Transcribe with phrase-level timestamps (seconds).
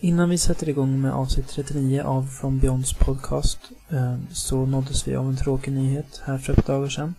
[0.00, 3.58] Innan vi sätter igång med avsnitt 39 av From Beyonds podcast
[3.88, 7.14] eh, så nåddes vi av en tråkig nyhet här för ett par dagar sedan.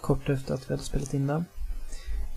[0.00, 1.44] Kort efter att vi hade spelat in den.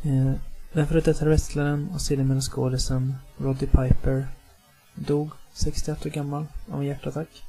[0.03, 0.33] Eh,
[0.73, 4.27] den före detta wrestlaren och sedermera skådisen Roddy Piper
[4.95, 7.43] dog 61 år gammal av en hjärtattack.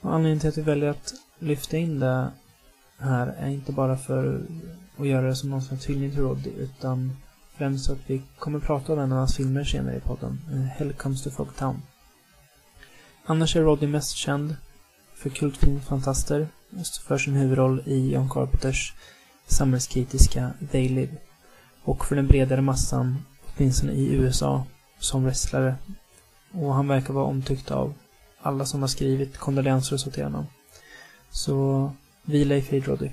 [0.00, 2.30] Och anledningen till att vi väljer att lyfta in det
[2.98, 4.46] här är inte bara för
[4.96, 7.16] att göra det som någon slags hyllning till Roddy utan
[7.56, 10.92] främst att vi kommer prata om en av hans filmer senare i podden, eh, Hell
[10.92, 11.82] Comes to Fogtown.
[13.24, 14.56] Annars är Roddy mest känd
[15.14, 18.94] för kultfilmfantaster, just för sin huvudroll i John Carpenters
[19.46, 21.16] samhällskritiska They Live
[21.82, 24.66] och för den bredare massan, åtminstone i USA,
[24.98, 25.76] som wrestlare.
[26.52, 27.94] Och han verkar vara omtyckt av
[28.42, 30.46] alla som har skrivit kondolenser och så till honom.
[31.30, 31.92] Så,
[32.22, 33.10] vila i frid Roddy.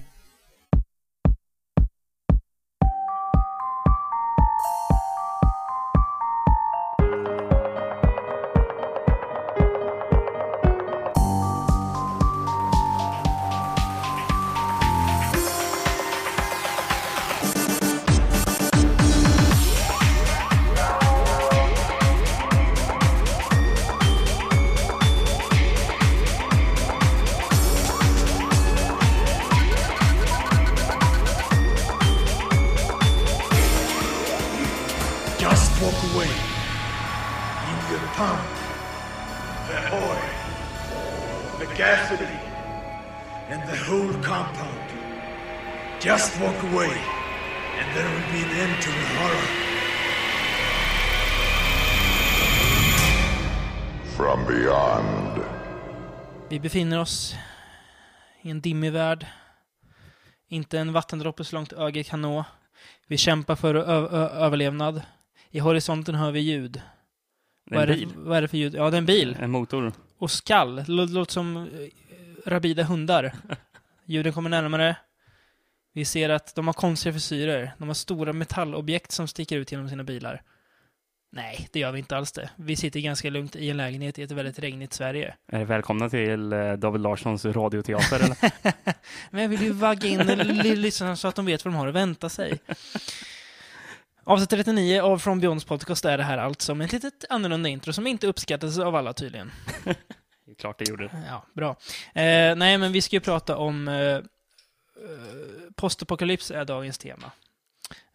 [56.71, 57.35] Befinner oss
[58.41, 59.25] i en dimmig värld.
[60.47, 62.45] Inte en vattendroppe så långt ögat kan nå.
[63.07, 65.01] Vi kämpar för överlevnad.
[65.49, 66.81] I horisonten hör vi ljud.
[67.65, 68.15] Det Vad är är, en det, bil.
[68.17, 68.75] vad är det för ljud?
[68.75, 69.37] Ja, det är en bil.
[69.39, 69.93] En motor.
[70.17, 70.75] Och skall.
[70.75, 71.67] Det lå- låter som eh,
[72.49, 73.35] rabida hundar.
[74.05, 74.95] Ljuden kommer närmare.
[75.93, 77.73] Vi ser att de har konstiga frisyrer.
[77.77, 80.41] De har stora metallobjekt som sticker ut genom sina bilar.
[81.33, 82.49] Nej, det gör vi inte alls det.
[82.55, 85.35] Vi sitter ganska lugnt i en lägenhet i ett väldigt regnigt Sverige.
[85.45, 88.37] Välkomna till eh, David Larssons radioteater eller?
[89.31, 90.19] Men jag vill ju vagga in
[90.81, 92.59] lyssnarna så att de vet vad de har att vänta sig.
[94.23, 97.93] Avsnitt 39 av From Beyonds podcast är det här alltså med ett litet annorlunda intro
[97.93, 99.51] som inte uppskattas av alla tydligen.
[100.45, 101.23] Det är klart det gjorde.
[101.27, 101.69] Ja, bra.
[102.13, 104.21] Eh, nej, men vi ska ju prata om eh, eh,
[105.75, 107.31] postapokalyps är dagens tema.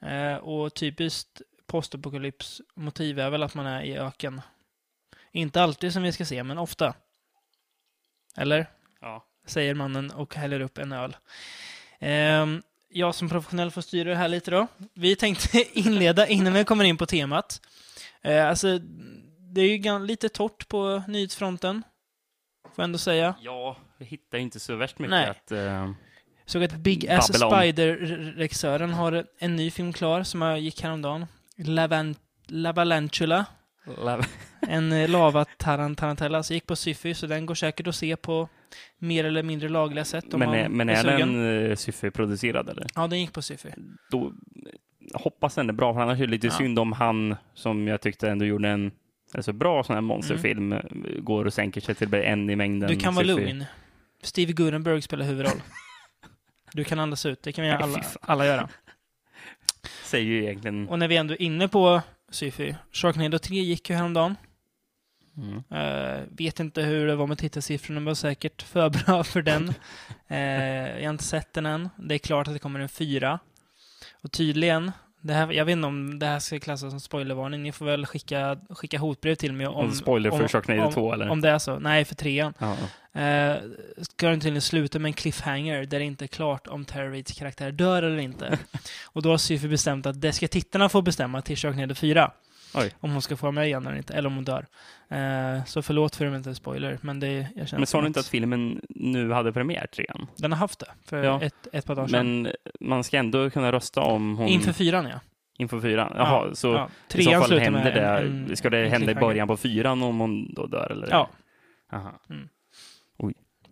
[0.03, 4.41] Eh, och typiskt postapokalyps-motiv är väl att man är i öken.
[5.33, 6.95] Inte alltid som vi ska se, men ofta.
[8.37, 8.67] Eller?
[9.01, 9.25] Ja.
[9.47, 11.17] Säger mannen och häller upp en öl.
[11.99, 14.67] Ehm, jag som professionell får styra det här lite då.
[14.95, 17.61] Vi tänkte inleda innan vi kommer in på temat.
[18.23, 18.79] Eh, alltså,
[19.39, 21.83] det är ju lite torrt på nyhetsfronten.
[22.63, 23.35] Får jag ändå säga.
[23.41, 25.29] Ja, vi hittar inte så värst mycket Nej.
[25.29, 25.53] att...
[25.53, 25.91] eh,
[26.49, 27.27] Såg att Big Ass.
[27.39, 31.27] Spider-regissören har en ny film klar som jag gick häromdagen.
[31.59, 33.45] Lavan- Lavalantula.
[33.87, 34.27] lav-
[34.69, 36.43] En eh, lava-tarantella.
[36.43, 38.49] Så gick på Syfy, så den går säkert att se på
[38.99, 42.87] mer eller mindre lagliga sätt men, är, men är är den uh, Syfy-producerad eller?
[42.95, 43.69] Ja, den gick på Syfy.
[44.11, 44.33] Då
[45.13, 46.53] jag hoppas den är bra, för annars är det lite Ja.
[46.53, 48.91] synd om han som jag tyckte ändå gjorde en
[49.35, 50.81] alltså, bra sån här monsterfilm eh,
[51.19, 52.89] går och sänker sig till en i mängden.
[52.89, 53.65] Du kan vara lugn.
[54.23, 55.63] Steve Guttenberg spelar huvudroll.
[56.73, 58.69] Du kan andas ut, det kan vi alla, alla göra.
[60.07, 60.89] Säger ju egentligen...
[60.89, 64.37] Och när vi ändå är inne på Syfy, Sharknado 3 gick ju häromdagen.
[65.37, 65.57] Mm.
[65.57, 69.75] Uh, vet inte hur det var med tittarsiffrorna, men var säkert för bra för den.
[70.29, 71.89] Eh, jag har inte sett den än.
[71.97, 73.39] Det är klart att det kommer en fyra.
[74.23, 74.93] Och tydligen,
[75.27, 77.63] det här, jag vet inte om det här ska klassas som spoilervarning.
[77.63, 79.75] Ni får väl skicka, skicka hotbrev till mig om...
[79.75, 81.29] Om spoiler för Sharknado om, 2 eller?
[81.29, 81.79] Om det är så.
[81.79, 82.55] Nej, för trean.
[82.59, 82.77] Ja.
[83.21, 83.57] Eh,
[84.01, 87.73] ska den tydligen sluta med en cliffhanger där det inte är klart om Tara karaktär
[87.73, 88.59] dör eller inte.
[89.05, 92.31] och då har Syfy bestämt att det ska tittarna få bestämma till Sharknado 4.
[92.75, 92.91] Oj.
[93.01, 94.67] Om hon ska få med igen eller inte, eller om hon dör.
[95.09, 98.01] Eh, så förlåt för om det inte är spoiler, men det jag känner Men sa
[98.01, 100.27] du inte att filmen nu hade premiär, trean?
[100.37, 101.43] Den har haft det för Ja.
[101.43, 102.43] ett, ett par dagar sedan.
[102.43, 104.49] Men man ska ändå kunna rösta om hon...
[104.49, 105.21] Inför fyran, ja.
[105.59, 106.13] inför fyran?
[106.17, 106.89] Jaha, så ja.
[107.15, 108.01] i så fall händer det...
[108.01, 111.09] en, en, ska det hända i början på fyran om hon då dör, eller?
[111.11, 111.31] Ja.
[111.93, 112.21] Aha.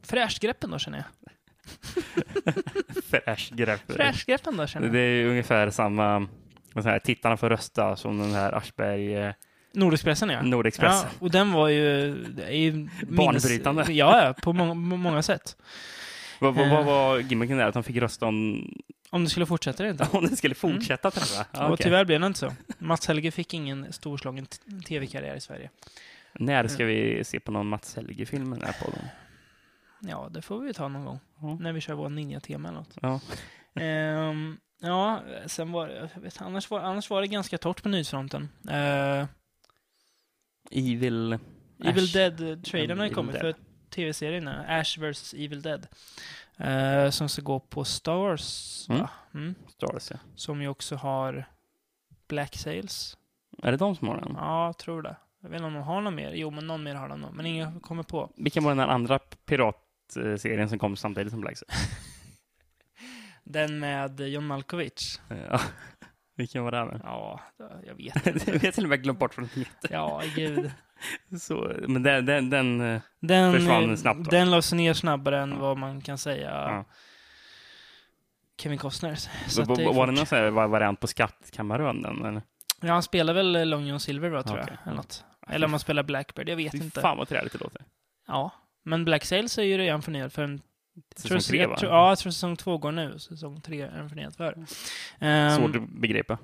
[0.02, 1.06] Fräscht grepp ändå, känner jag.
[3.04, 3.80] Fräsch grepp.
[3.88, 5.22] Fräscht grepp ändå, känner Det jag.
[5.22, 6.28] är ungefär samma...
[6.82, 9.14] säger jag, Tittarna får rösta som den här Aschberg...
[9.16, 9.32] eh,
[9.72, 10.42] Nordexpressen, ja.
[10.42, 11.02] Nordexpress.
[11.04, 11.80] Ja, och den var ju...
[12.50, 13.92] ju minnes- Banbrytande.
[13.92, 15.56] Ja, ja, på många, på många sätt.
[16.40, 16.72] Vad, vad, Eh.
[16.74, 17.66] vad var gimmicken där?
[17.66, 18.68] Att de fick rösta om,
[19.10, 20.08] Om det skulle fortsätta eller inte.
[20.16, 21.46] om det skulle fortsätta träffa?
[21.52, 21.84] Ja, och okej.
[21.84, 22.52] tyvärr blev det inte så.
[22.78, 24.46] Mats Helge fick ingen storslagen
[24.88, 25.70] tv-karriär i Sverige.
[26.32, 29.04] När ska vi se på någon Mats Helge-film i den här podden?
[30.00, 31.18] Ja, det får vi ta någon gång.
[31.42, 31.56] Ja.
[31.60, 32.96] När vi kör vår ninja-tema eller något.
[33.02, 33.20] Ja.
[33.82, 38.48] Ehm, ja, sen var jag vet, annars, var, annars var det ganska torrt på nyhetsfronten.
[38.70, 39.26] Uh,
[40.70, 41.38] Evil...
[41.84, 42.06] Evil.
[42.12, 43.54] Dead-trailern har ju kommit för
[43.90, 44.48] tv-serien.
[44.48, 45.86] Ash vs Evil Dead.
[46.56, 49.06] Eh, som ska gå på Star Wars, Mm.
[49.34, 49.54] Mm.
[49.68, 50.16] Stars, ja.
[50.36, 51.44] Som ju också har
[52.28, 53.16] Black Sails.
[53.62, 54.34] Är det de som har den?
[54.38, 55.16] Ja, jag tror det.
[55.40, 56.32] Jag vet inte om de har någon mer.
[56.32, 57.34] Jo, men någon mer har de nog.
[57.34, 58.30] Men ingen kommer på.
[58.36, 61.72] Vilken var den här andra piratserien som kom samtidigt som Black Sails?
[63.44, 65.18] Den med John Malkovich.
[65.28, 65.60] Ja.
[66.36, 66.84] Vilken var det?
[66.84, 67.00] Med?
[67.04, 67.40] Ja,
[67.86, 68.50] jag vet inte.
[68.52, 69.88] Jag vet till och med glömt bort vad den heter.
[69.92, 70.70] Ja, gud.
[71.40, 74.26] Så, men den, den, den eh, Den, Försvann snabbt, va?
[74.30, 75.58] den lades ner snabbare än Ja.
[75.58, 76.84] vad man kan säga ja.
[78.60, 79.14] Kevin Costner.
[79.48, 82.02] Så var, det var det någon sån här va- variant på Skattkammarön?
[82.02, 82.42] Den, eller?
[82.80, 84.76] Ja, han spelar väl Long John Silver, va, tror Okej.
[84.78, 84.86] jag.
[84.86, 85.24] Eller, något.
[85.48, 87.00] eller om han spelar Blackbird, jag vet Fy inte.
[87.00, 87.84] fan vad träligt det låter.
[88.26, 88.50] Ja,
[88.82, 90.60] men Black Sails är ju redan förnyad för en...
[91.16, 91.76] Säsong tror, tre, va?
[91.76, 93.18] tror, ja, jag tror säsong två går nu.
[93.18, 94.58] Säsong tre är den förnyad för.
[95.20, 96.38] Um, Svårt att begripa.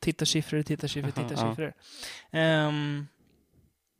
[0.00, 1.72] Tittarsiffror, tittarsiffror, tittarsiffror.
[2.30, 3.06] Ehm,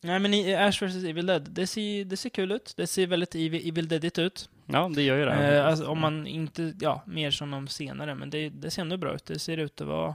[0.02, 2.74] nej, men i Ash vs Evil Dead, det ser, det ser kul ut.
[2.76, 4.50] Det ser väldigt Evil, Evil Deadigt ut.
[4.66, 5.56] Ja, det gör ju det.
[5.58, 8.96] Eh, alltså, om man inte, ja, mer som de senare, men det, det ser ändå
[8.96, 9.24] bra ut.
[9.26, 10.14] Det ser ut att vara,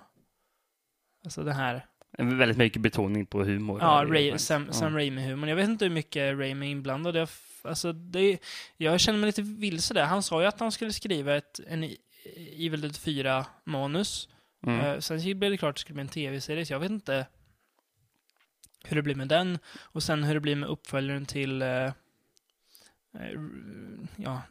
[1.25, 1.85] alltså det här,
[2.17, 3.79] Väldigt mycket betoning på humor.
[3.81, 4.73] ja, Ray, faktiskt- Sam, ja.
[4.73, 5.47] Sam Raimi-humorn.
[5.49, 7.15] Jag vet inte hur mycket Raimi är inblandad.
[7.15, 7.29] Jag,
[7.63, 8.39] alltså, det,
[8.77, 10.05] jag känner mig lite vilse där.
[10.05, 11.83] Han sa ju att han skulle skriva ett en
[12.35, 14.29] Evil Dead 4-manus.
[14.67, 14.79] Mm.
[14.79, 17.25] Eh, sen blev det klart att det skulle bli en tv-serie, så jag vet inte
[18.83, 19.59] hur det blir med den.
[19.79, 21.93] Och sen hur det blir med uppföljaren till, r-
[24.15, 24.41] ja,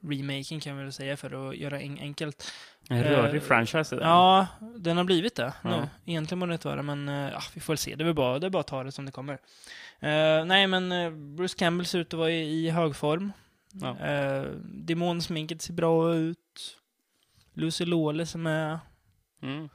[0.00, 2.52] remaken kan vi väl säga för att göra en enkelt.
[2.90, 3.96] En rörig eh, franchise.
[3.96, 4.02] där.
[4.02, 4.46] Ja,
[4.76, 5.70] den har blivit det nu.
[5.70, 5.88] Ja.
[6.04, 7.94] Egentligen borde det inte vara men eh, ja, vi får väl se.
[7.96, 9.34] Det är bara, det är bara att ta det som det kommer.
[10.00, 13.32] Eh, nej, men eh, Bruce Campbell ser ut att vara i, i hög form.
[13.72, 13.88] Ja.
[13.90, 16.76] Uh, Demonsminket ser bra ut.
[17.54, 18.78] Lucy Lawley som är
[19.42, 19.68] Mm.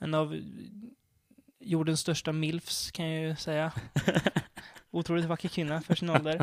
[0.00, 0.36] en av
[1.60, 3.72] jordens största milfs, kan jag ju säga.
[4.96, 6.34] Otroligt vacker kvinna för sin ålder.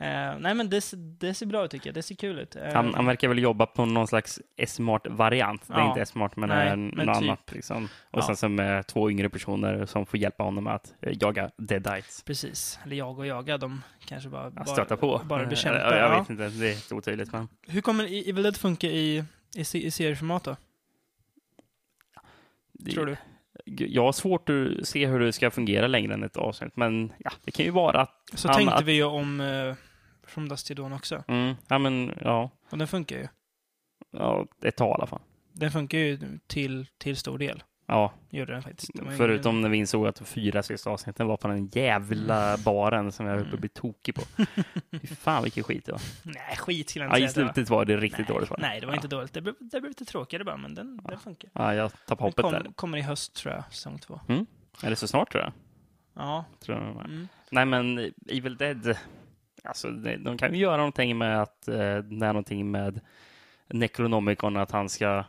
[0.00, 1.94] Eh, nej, men det, ser- det ser bra ut tycker jag.
[1.94, 2.56] Det ser kul ut.
[2.56, 5.62] Eh, Han, han verkar väl jobba på någon slags S-Mart-variant.
[5.68, 5.88] Det är Ja.
[5.88, 7.24] inte S-Mart, men, Nej, är men något typ.
[7.28, 7.52] annat.
[7.52, 7.84] Liksom.
[8.10, 8.22] Och Ja.
[8.26, 12.22] sen som är två yngre personer som får hjälpa honom att eh, jaga deadites.
[12.22, 12.78] Precis.
[12.84, 13.58] Eller jag och jaga.
[13.58, 15.20] De kanske bara, Ja, Stöta på.
[15.24, 15.78] bara Eh, bekämpa.
[15.80, 16.18] Jag, jag ja.
[16.20, 17.32] vet inte, det är så otydligt.
[17.32, 19.24] Men Hur kommer Evil Dead funka i,
[19.56, 20.56] i, i serieformat då?
[22.72, 23.16] det, Tror du?
[23.78, 27.30] Jag har svårt att se hur det ska fungera längre än ett avsnitt, men ja,
[27.44, 28.10] det kan ju vara att...
[28.34, 29.74] Så Han- tänkte att- vi ju om uh,
[30.26, 31.24] From Dust to Dawn också.
[31.28, 33.28] Mm, ja, men ja, Och den funkar ju.
[34.10, 35.20] ja, ett tag i alla fall.
[35.52, 37.62] Den funkar ju till, till stor del.
[37.90, 38.90] Ja, Gjorde den faktiskt.
[38.94, 43.12] Ju förutom när vi insåg att de fyra sista avsnitten var på den jävla baren
[43.12, 44.22] som jag höll på att bli tokig på.
[45.00, 46.00] Fy fan vilken skit det var.
[46.22, 47.46] Nej, skit skulle jag Ja, inte i säga.
[47.46, 48.50] det slutet var det riktigt nej, dåligt.
[48.50, 48.56] Det.
[48.58, 48.96] Nej, det var ja.
[48.96, 49.32] inte dåligt.
[49.32, 51.50] Det blev, det blev lite tråkigare bara, men den, den funkar.
[51.52, 52.64] Ja, jag tappade Den hoppet där.
[52.64, 54.20] kom, kommer i höst, tror jag, säsong två.
[54.82, 55.52] Är det så snart tror jag?
[56.14, 56.44] Ja.
[56.60, 57.04] tror jag.
[57.04, 57.28] Mm.
[57.50, 57.98] Nej, men
[58.28, 58.96] Evil Dead,
[59.64, 63.00] alltså de, kan ju göra någonting med att, eh, någonting med
[63.68, 65.24] Necronomicon, att han ska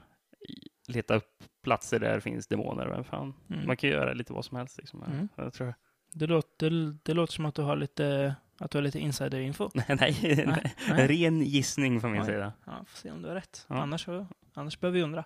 [0.50, 2.88] i- leta upp platser där det finns demoner.
[2.88, 3.33] Vem fan?
[3.50, 3.67] Mm.
[3.67, 4.77] Man kan göra lite vad som helst.
[4.77, 5.03] Liksom.
[5.03, 5.29] Mm.
[5.35, 5.73] Jag tror
[6.13, 9.69] Det, låter, det, låter som att du har lite, att du har lite insider-info.
[9.73, 10.39] Nej, nej, Nej,
[10.87, 11.07] en nej.
[11.07, 12.28] ren gissning från min Oj.
[12.28, 12.54] sida.
[12.66, 13.66] Ja, får se om du har rätt.
[13.69, 13.75] Ja.
[13.75, 14.07] Annars,
[14.54, 15.19] annars behöver vi undra.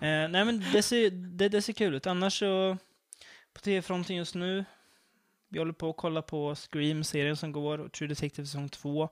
[0.00, 2.06] Eh, nej, men det ser, det, det ser kul ut.
[2.06, 2.76] Annars så,
[3.54, 4.64] på tv-fronten just nu,
[5.48, 9.08] vi håller på att kolla på Scream-serien som går, och True Detective säsong 2.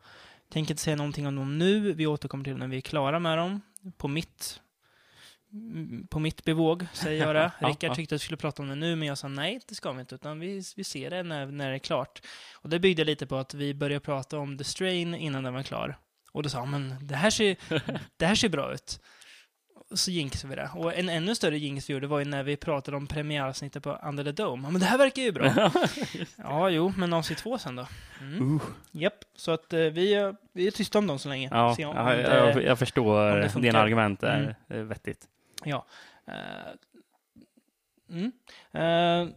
[0.48, 1.92] Tänker inte säga någonting om dem nu.
[1.92, 3.60] Vi återkommer till när vi är klara med dem.
[3.96, 4.60] På mitt,
[6.10, 7.52] på mitt bevåg, säger jag det.
[7.66, 9.92] Rickard tyckte att vi skulle prata om det nu, men jag sa nej, det ska
[9.92, 12.20] vi inte, utan vi, vi ser det när, när det är klart.
[12.54, 15.62] Och det byggde lite på att vi började prata om The Strain innan den var
[15.62, 15.98] klar.
[16.32, 17.56] Och då sa men det här ser,
[18.16, 19.00] det här ser bra ut.
[19.90, 20.70] Och så jinxade vi det.
[20.74, 23.92] Och en ännu större jinx vi gjorde var ju när vi pratade om premiäravsnittet på
[24.04, 24.62] Under the Dome.
[24.66, 25.70] Ja, men det här verkar ju bra.
[26.36, 27.86] ja, jo, men avsnitt två sen då?
[28.20, 28.54] Mm.
[28.54, 28.62] Uh.
[28.90, 31.48] Japp, så att eh, vi, är- vi är tysta om dem så länge.
[31.52, 33.68] Ja, om, ja, om jag, det, jag förstår det funkar.
[33.68, 34.54] dina argument är Mm.
[34.68, 35.26] är vettigt.
[35.66, 35.86] Ja.
[36.26, 36.72] Eh,
[38.10, 38.32] mm.
[38.72, 39.34] Eh,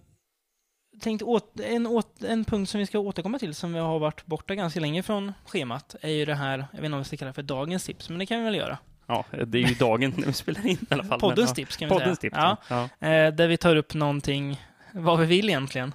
[1.02, 4.26] tänkte åt, en, åt, en punkt som vi ska återkomma till, som vi har varit
[4.26, 7.18] borta ganska länge från schemat, är ju det här, jag vet inte om vi ska
[7.18, 8.78] kalla det för dagens tips, men det kan vi väl göra.
[9.08, 11.10] Ja, det är ju dagen när vi spelar in i alla fall.
[11.10, 11.56] men Poddens ja.
[11.56, 12.32] tips kan vi Poddens säga.
[12.32, 12.38] tips.
[12.38, 12.58] Ja.
[12.70, 12.90] Ja.
[13.00, 13.08] Ja.
[13.08, 15.94] Eh, där vi tar upp någonting, vad vi vill egentligen,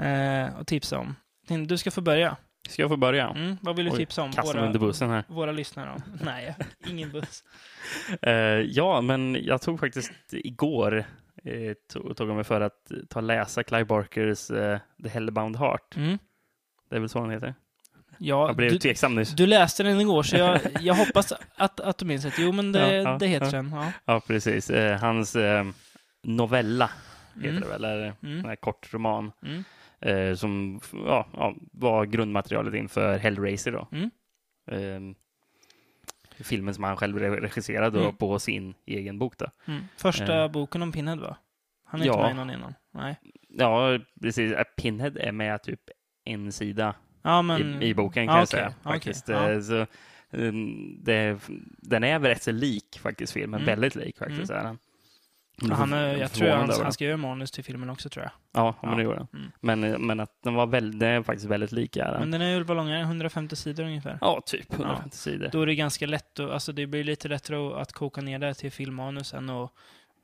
[0.00, 1.16] eh, och tipsa om.
[1.66, 2.36] Du ska få börja.
[2.68, 3.28] Ska jag få börja?
[3.28, 4.30] Mm, vad vill du Oj, tipsa om?
[4.54, 5.24] Mig under bussen här.
[5.28, 6.02] våra lyssnare om?
[6.24, 6.54] Nej,
[6.86, 7.44] ingen buss.
[8.22, 10.96] Eh, ja, men jag tog faktiskt igår
[11.44, 15.56] eh, tog, tog jag mig för att ta och läsa Clive Barkers eh, The Hellbound
[15.56, 15.96] Heart.
[15.96, 16.18] Mm.
[16.90, 17.54] Det är väl så den heter?
[18.18, 19.30] Ja, Jag blev du, tveksam nyss.
[19.32, 22.32] du läste den igår, så jag, jag hoppas att, att du minns det.
[22.38, 23.52] Jo, men det, Ja, det heter ja.
[23.52, 23.70] den.
[23.74, 23.92] Ja.
[24.04, 24.70] Ja, precis.
[25.00, 25.36] Hans
[26.22, 26.90] novella
[27.34, 27.60] heter Mm.
[27.60, 28.44] det väl, eller Mm.
[28.50, 29.32] en kort roman.
[29.42, 29.64] Mm.
[30.04, 33.72] Eh, som ja, ja, var grundmaterialet inför Hellraiser.
[33.72, 33.88] Då.
[33.92, 34.10] Mm.
[34.70, 35.16] Eh,
[36.44, 38.16] filmen som han själv re- regisserade Mm.
[38.16, 39.38] på sin egen bok.
[39.38, 39.46] Då.
[39.66, 39.84] Mm.
[39.96, 40.50] Första Eh.
[40.50, 41.36] boken om Pinhead, va?
[41.84, 42.22] Han är inte Ja.
[42.22, 42.74] med i någon innan.
[42.92, 43.16] Nej.
[43.48, 44.52] Ja, precis.
[44.52, 45.80] Eh, Pinhead är med typ
[46.24, 47.82] en sida Ja, men...
[47.82, 48.46] i, i boken kan Ja, jag okej.
[48.58, 48.74] säga.
[48.82, 49.28] Faktiskt.
[49.28, 49.50] Ja.
[49.50, 49.86] Eh, Så,
[50.30, 51.38] um, det,
[51.78, 53.60] den är väl rätt så lik faktiskt filmen.
[53.60, 53.66] Mm.
[53.66, 54.50] Väldigt lik faktiskt.
[54.50, 54.78] Är den.
[54.82, 54.83] Ja,
[55.72, 58.32] han, är- jag tror han, han skrev manus till filmen också, tror jag.
[58.62, 58.96] Ja, men Ja.
[58.96, 59.26] det gjorde den.
[59.40, 59.52] Mm.
[59.60, 61.96] Men, eh, men att den var väl, den är faktiskt väldigt lik.
[61.96, 62.20] Är den.
[62.20, 64.18] Men den är ju bara långare, 150 sidor ungefär.
[64.20, 65.48] Ja, typ 150 sidor.
[65.52, 68.54] Då är det ganska lätt, att, alltså det blir lite lättare att koka ner det
[68.54, 69.70] till filmmanus än att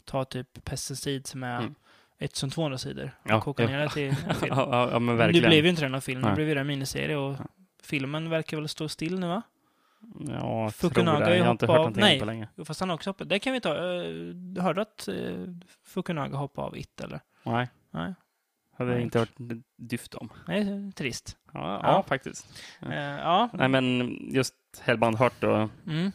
[0.05, 1.75] ta typ Pesticid som är Mm.
[2.19, 3.11] 1200 sidor.
[3.25, 3.69] Och Ja, koka ja.
[3.69, 4.55] ner det till en film.
[4.57, 5.43] Ja, ja, ja, men Men verkligen.
[5.43, 7.37] det blev ju inte den av filmen, det blev ju en miniserie och
[7.83, 9.43] filmen verkar väl stå still nu va?
[10.29, 11.37] Ja, jag Fukunaga tror det.
[11.37, 12.19] Jag har inte hört någonting nej.
[12.21, 12.49] på länge.
[12.57, 13.29] Jo, fast han har också hoppat.
[13.29, 13.75] Det kan vi ta.
[13.75, 15.47] Uh, du hörde att uh,
[15.85, 17.21] Fukunaga hoppade av It eller?
[17.43, 18.15] Nej, Nej,
[18.77, 18.99] hade Nej.
[18.99, 19.33] jag inte hört
[19.77, 20.29] dyft om.
[20.49, 21.37] Nej trist.
[21.53, 21.81] Ja, ja.
[21.83, 22.03] Ja.
[22.03, 22.63] faktiskt.
[22.83, 23.49] Eh, ja.
[23.53, 25.69] Nej, men just Hellbound Heart då.
[25.87, 26.13] Mm.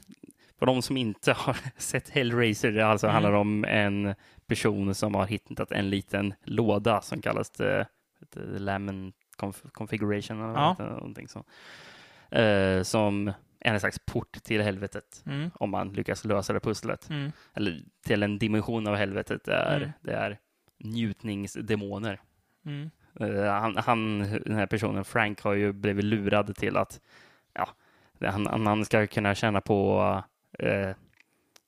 [0.60, 3.13] För de som inte har sett Hellraiser, det alltså Mm.
[3.13, 4.15] handlar om en
[4.48, 7.88] person som har hittat en liten låda som kallas det,
[8.34, 10.75] det Lemon Conf- Configuration eller Ja.
[10.80, 11.44] någonting så.
[12.38, 13.32] Eh, som
[13.74, 15.52] en slags port till helvetet Mm.
[15.54, 17.10] om man lyckas lösa det pusslet.
[17.10, 17.32] Mm.
[17.54, 19.90] Eller till en dimension av helvetet där Mm.
[20.02, 20.38] det är
[20.80, 22.22] njutningsdemoner.
[23.20, 27.02] Eh, han, han, den här personen, Frank, har ju blivit lurad till att
[27.54, 27.70] ja,
[28.22, 30.24] han, han- ska kunna känna på
[30.60, 30.92] eh,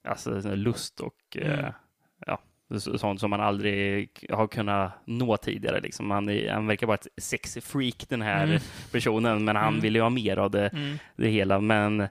[0.03, 1.73] alltså, lust och så-
[2.97, 5.79] sånt som man aldrig har kunnat nå tidigare.
[5.81, 6.11] Liksom.
[6.11, 8.59] Han, är, han verkar vara ett sexfreak den här Mm.
[8.91, 9.81] personen, men han Mm.
[9.81, 10.97] vill ju ha mer av det, Mm.
[11.15, 11.59] det hela.
[11.59, 12.07] Men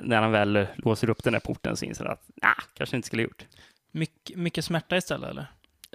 [0.00, 3.06] när han väl låser upp den här porten så inser han att nah, kanske inte
[3.06, 3.44] skulle ha gjort.
[3.92, 5.46] Mycket, mycket smärta istället eller?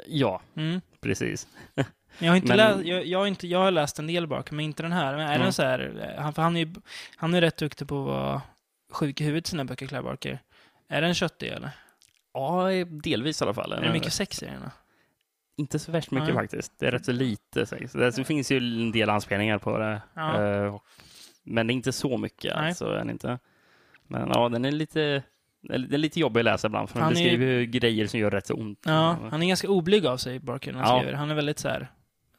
[0.07, 0.81] Ja, Mm.
[1.01, 1.47] precis.
[2.19, 4.51] Jag har, inte Men- läst, jag, jag, har inte, jag har läst en del bak,
[4.51, 5.11] men inte den här.
[5.17, 5.41] Men är Mm.
[5.41, 6.73] den så här, eh, han, för han är
[7.15, 8.41] han är rätt duktig på att vara
[8.91, 10.39] sjuk i huvudet i sina böcker, Clive Barker.
[10.89, 11.69] Är den köttig eller?
[12.33, 13.73] Ja, delvis i alla fall.
[13.73, 14.69] Är det mycket sex i den?
[15.57, 16.35] Inte så värst mycket Nej.
[16.43, 16.79] faktiskt.
[16.79, 17.93] Det är rätt så lite sex.
[17.93, 20.01] Det det finns ju en del anspelningar på det.
[20.13, 20.43] Ja.
[20.43, 20.79] Eh,
[21.43, 22.67] Men det är inte så mycket Nej.
[22.67, 22.85] alltså.
[22.85, 23.39] Är det inte.
[24.07, 25.23] Men ja, den är lite,
[25.61, 26.89] den är lite jobbig att läsa ibland.
[26.89, 28.79] För Han beskriver ju grejer som gör rätt så ont.
[28.85, 30.99] Ja, han är ganska oblyg av sig, Barker, när han Ja.
[30.99, 31.17] skriver.
[31.17, 31.91] Han är väldigt så här,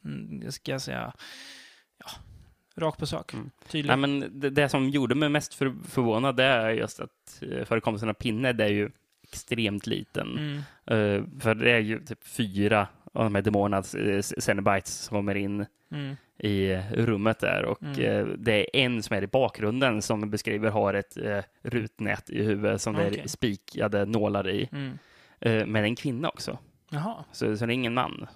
[0.05, 1.13] mm, jag ska säga,
[1.97, 2.05] ja,
[2.75, 3.33] rakt på sak.
[3.33, 3.51] Mm.
[3.67, 3.87] Tydlig.
[3.87, 7.65] Nej, men det, det som gjorde mig mest för, förvånad det är just att eh,
[7.65, 8.89] förekomsten av pinne det är ju
[9.29, 10.37] extremt liten.
[10.37, 10.57] Mm.
[10.85, 15.35] Eh, för det är ju typ fyra av de här demonernas uh, Cenobites som kommer
[15.35, 16.15] in Mm.
[16.39, 17.99] i rummet där och Mm.
[18.01, 22.43] eh, det är en som är i bakgrunden som beskriver har ett eh, rutnät i
[22.43, 23.19] huvudet som det Okej.
[23.19, 24.69] är spikade nålar i.
[24.71, 24.97] Mm.
[25.39, 26.57] Eh, men en kvinna också,
[26.89, 28.27] Jaha, så, så det är ingen man.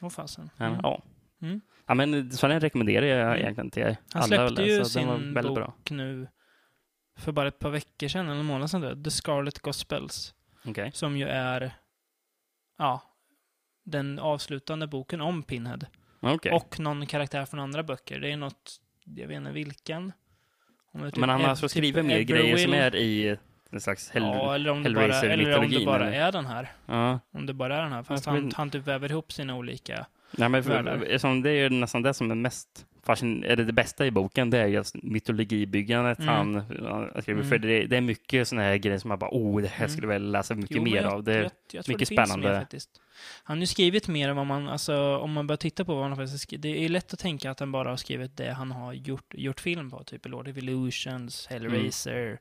[0.00, 0.50] vad fasen.
[0.56, 0.80] Ja, Mm.
[0.82, 1.02] ja.
[1.42, 1.60] Mm.
[1.86, 3.38] ja, men så den rekommenderar jag Mm.
[3.40, 5.74] egentligen till Han alla att släppte ju sin bok bra.
[5.90, 6.26] nu
[7.18, 10.34] för bara ett par veckor sedan, eller en månad sedan, där, The Scarlet Gospels.
[10.64, 10.90] Okej.
[10.94, 11.74] Som ju är,
[12.78, 13.02] ja,
[13.84, 15.80] den avslutande boken om Pinhead.
[16.20, 16.52] Okej.
[16.52, 18.20] Och någon karaktär från andra böcker.
[18.20, 20.12] Det är något, jag vet inte vilken.
[20.92, 23.36] Typ Men han har alltså typ skrivit mer grejer som är i
[23.70, 24.22] en slags hell...
[24.22, 26.20] Ja, eller om det bara, eller om det bara eller?
[26.20, 26.72] är den här.
[26.86, 27.20] Ja.
[27.30, 28.02] Om det bara är den här.
[28.02, 30.06] Fast han, han typ väver ihop sina olika...
[30.30, 33.72] Nej, men för, eftersom det är ju nästan det som är mest fascin- eller det
[33.72, 36.28] bästa i boken, det är just mytologibyggandet Mm.
[36.34, 36.54] han,
[37.14, 37.40] han skriver.
[37.40, 37.48] Mm.
[37.50, 39.88] För det, det är mycket sådana här grejer som man bara, oh, det här Mm.
[39.90, 41.22] skulle jag vilja läsa mycket Jo, mer jag, av.
[41.24, 42.48] Det, jag, jag tror mycket det spännande.
[42.72, 42.80] Mer.
[43.42, 46.02] Han har ju skrivit mer än vad man, alltså om man börjar titta på vad
[46.02, 46.62] han har faktiskt skrivit.
[46.62, 49.60] Det är lätt att tänka att han bara har skrivit det han har gjort, gjort
[49.60, 50.04] film på.
[50.04, 52.38] Typ Lord of Illusions, Hellraiser,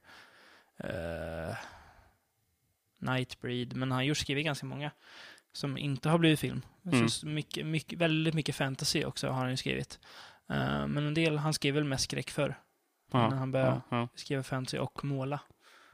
[0.83, 1.49] Mm.
[1.49, 1.55] eh,
[2.99, 3.75] Nightbreed.
[3.75, 4.91] Men han har gjort skrivit ganska många
[5.53, 6.61] som inte har blivit film.
[6.91, 7.09] Mm.
[7.09, 9.99] Så mycket, mycket, väldigt mycket fantasy också har han ju skrivit.
[10.51, 12.57] Eh, men en del, han skrev väl mest skräck för
[13.11, 14.07] ja, när han började ja, ja.
[14.15, 15.39] skriva fantasy och måla.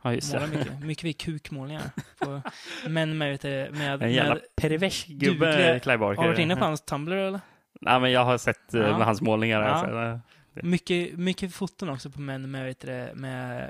[0.03, 0.47] ja, Måla det.
[0.57, 1.83] mycket, mycket vid kukmålningar.
[2.19, 2.41] På,
[2.87, 6.17] men med, du, med, En jävla med pervers gubbe, Clive Barker.
[6.17, 7.39] har du varit inne på hans Tumblr eller?
[7.81, 9.61] Nej, men jag har sett med hans målningar.
[9.61, 10.19] Alltså, det-
[10.63, 13.69] Mycket, mycket foton också på män med, vet du, med,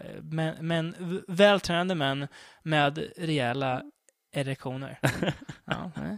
[0.64, 2.28] med, v- vältränade män
[2.64, 3.82] med rejäla
[4.34, 5.00] erektioner.
[5.66, 6.18] ja, nej.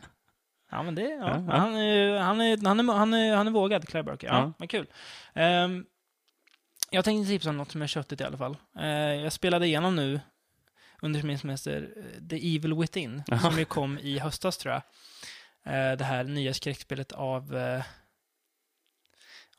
[0.71, 1.27] ja, men det, ja.
[1.27, 4.27] Han, är, han, är, han, är, han, är, han är vågad, Clive Barker.
[4.27, 4.87] Ja, men kul.
[5.33, 5.85] Ehm,
[6.89, 8.57] jag tänkte tipsa om något som är köttigt i alla fall.
[8.79, 10.19] Eh, jag spelade igenom nu
[11.01, 14.81] under som heter eh, The Evil Within, som ju kom i höstas tror jag.
[15.73, 17.55] Eh, det här nya skräckspelet av...
[17.57, 17.83] Eh,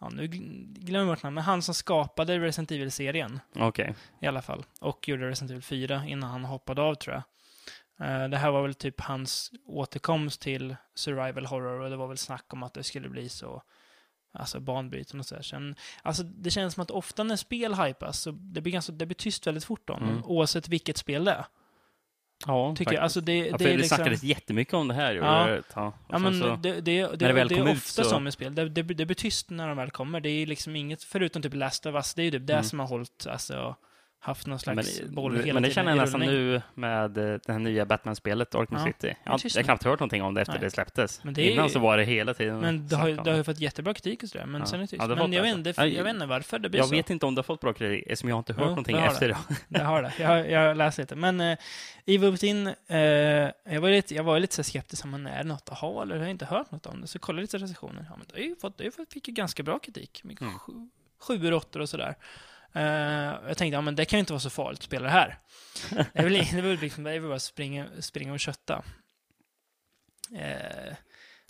[0.00, 3.94] ja, nu gl- glömmer jag bort namnet, men han som skapade Resident Evil-serien Okej.
[4.20, 4.64] i alla fall.
[4.80, 7.22] Och gjorde Resident Evil 4 innan han hoppade av tror jag.
[8.00, 12.18] Eh, det här var väl typ hans återkomst till survival horror och det var väl
[12.18, 13.62] snack om att det skulle bli så
[14.32, 15.42] alltså banbrytande och sådär.
[15.42, 19.06] Sen, alltså det känns som att ofta när spel hypas så det blir, ganska, det
[19.06, 20.24] blir tyst väldigt fort om Mm.
[20.24, 21.44] oavsett vilket spel det är.
[22.46, 23.02] Ja, Tycker jag.
[23.02, 23.96] Alltså det, Ja, det för är det liksom...
[23.96, 25.12] snackades jättemycket om det här.
[25.12, 25.18] ju.
[25.18, 25.48] Ja.
[25.50, 25.60] Ja.
[25.74, 28.10] Ja, Ja, men så, det, det, det, det, det väl det kom är ofta så-
[28.10, 28.54] så med spel.
[28.54, 30.20] Det, det, det blir tyst när de väl kommer.
[30.20, 32.64] Det är liksom inget, förutom typ Last of Us, det är ju typ det Mm.
[32.64, 33.76] som har hållit, alltså,
[34.18, 37.52] haft någon men, slags boll hela men det känner jag nästan nu med eh, det
[37.52, 39.16] här nya Batman-spelet, Arkham Ja, City.
[39.24, 40.60] Jag, har- jag knappt hört någonting om det efter Nej.
[40.60, 41.24] det släpptes.
[41.24, 43.44] Men det är Innan så var det hela tiden Men det har, det har ju
[43.44, 44.66] fått jättebra kritik och sådär, men Ja.
[44.66, 45.02] sen är det tyst.
[45.02, 45.86] Ja, det men jag det, vet, alltså.
[45.86, 46.94] jag vet inte varför det blir Jag så.
[46.94, 48.96] vet inte om det har fått bra kritik, eftersom jag har inte hört Jo, någonting
[48.96, 49.36] det efter det.
[49.68, 49.78] det.
[49.78, 50.12] Jag har det.
[50.18, 51.16] Jag, jag läser lite.
[51.16, 51.56] Men uh,
[52.06, 55.04] Evil Within, eh, jag var lite, jag var lite så skeptisk.
[55.04, 57.06] Men är det något att ha eller har jag inte hört något om det?
[57.06, 58.06] Så kollade jag lite recensioner.
[58.10, 60.20] Ja, men det, har ju fått, det fick ju ganska bra kritik.
[60.24, 60.58] Mycket Mm.
[60.58, 60.88] sju-
[61.20, 62.14] Sjuor, åttor och sådär.
[62.76, 65.10] Eh, jag tänkte, ja men det kan ju inte vara så farligt att spela det
[65.10, 65.38] här.
[65.90, 68.84] det är väl, det är väl liksom, det är väl bara springa, springa och kötta.
[70.34, 70.94] Eh,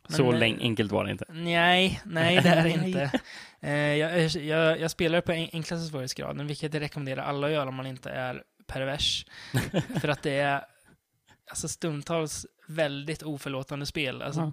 [0.08, 1.24] Så eh, länge, enkelt var det inte.
[1.28, 3.20] Nej, nej det är det inte.
[3.60, 7.68] Eh, jag, jag, jag spelar på en- enklaste svårighetsgraden, vilket jag rekommenderar alla att göra
[7.68, 9.26] om man inte är pervers.
[10.00, 10.64] För att det är
[11.50, 14.22] alltså stundtals väldigt oförlåtande spel.
[14.22, 14.52] Alltså, Ja.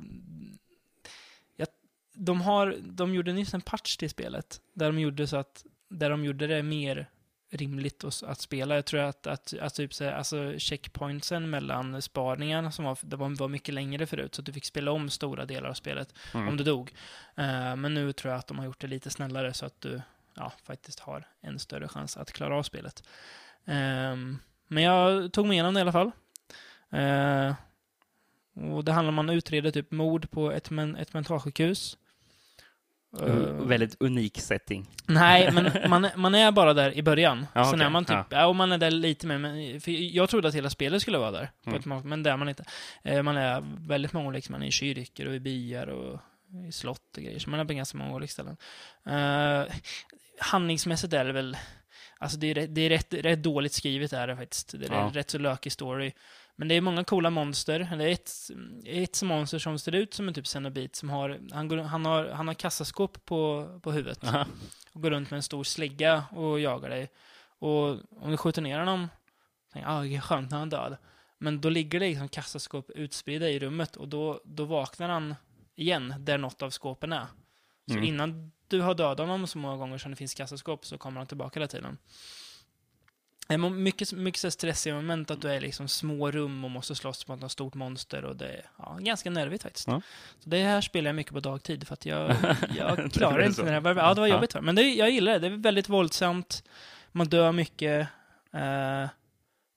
[1.58, 1.68] jag,
[2.16, 6.10] de, har, de gjorde nyss en patch till spelet, där de gjorde så att där
[6.10, 7.08] de gjorde det mer
[7.50, 8.76] rimligt att, spela.
[8.76, 13.16] Jag tror att, att, att typ, så här, alltså checkpointsen mellan spaningarna som var, det
[13.16, 16.48] var, mycket längre förut, så att du fick spela om stora delar av spelet Mm.
[16.48, 16.94] om du dog.
[17.36, 20.02] Eh, men nu tror jag att de har gjort det lite snällare så att du
[20.34, 23.04] ja, faktiskt har en större chans att klara av spelet.
[23.66, 26.12] Ehm, men jag tog mig igenom det i alla fall.
[26.90, 27.54] Eh,
[28.74, 31.98] och det handlar om att man utreder typ mord på ett, men, ett mentalsjukhus.
[33.22, 34.88] Mm, Väldigt unik setting.
[35.06, 37.46] Nej, men man, är- man är bara där i början.
[37.54, 37.86] Ja, Sen okej.
[37.86, 38.46] är man typ, Ja.
[38.46, 41.32] och man är där lite mer, men, för jag trodde att hela spelet skulle vara
[41.32, 41.52] där.
[41.66, 41.80] Mm.
[41.80, 42.64] ett, men det är man inte.
[43.04, 46.20] Eh, man är väldigt många olika, man är i kyrkor och i byar och
[46.70, 47.40] i slott och grejer.
[47.40, 48.58] Så man är på ganska många olika ställen.
[49.10, 49.74] Uh,
[50.40, 51.58] handlingsmässigt är det väl,
[52.18, 54.80] alltså det är, det är rätt, rätt dåligt skrivet är det faktiskt.
[54.80, 55.12] Det är Ja.
[55.14, 56.12] rätt så lökig story.
[56.56, 57.80] Men det är många coola monster.
[57.98, 58.32] Det är ett,
[58.86, 62.26] ett monster som ser ut som en typ Cenobit som har, han, går, han har,
[62.26, 64.46] han har kassaskåp på, på huvudet Aha.
[64.94, 67.12] och går runt med en stor slägga och jagar dig.
[67.60, 67.88] Och
[68.22, 69.10] om du skjuter ner honom,
[69.74, 70.98] tänker jag, ah, det är skönt när han är död.
[71.38, 75.36] Men då ligger det liksom kassaskåp utspridda i rummet och då, då vaknar han
[75.76, 77.26] igen där något av skåpen är.
[77.88, 78.04] Så Mm.
[78.04, 81.28] innan du har dödat honom så många gånger som det finns kassaskåp så kommer han
[81.28, 81.98] tillbaka hela tiden.
[83.72, 87.40] Mycket, mycket så stressiga moment att du är liksom små rum och måste slåss mot
[87.42, 89.88] något stort monster och det är ja, ganska nervigt faktiskt.
[89.88, 90.02] Ja.
[90.40, 92.36] Så det här spelar jag mycket på dagtid för att jag,
[92.78, 93.64] jag klarar inte så.
[93.64, 93.96] det här.
[93.96, 94.34] Ja, det var Ja.
[94.36, 94.56] jobbigt.
[94.62, 95.40] Men det, jag gillar det.
[95.40, 96.64] Det är väldigt våldsamt.
[97.12, 98.08] Man dör mycket.
[98.54, 99.10] Eh,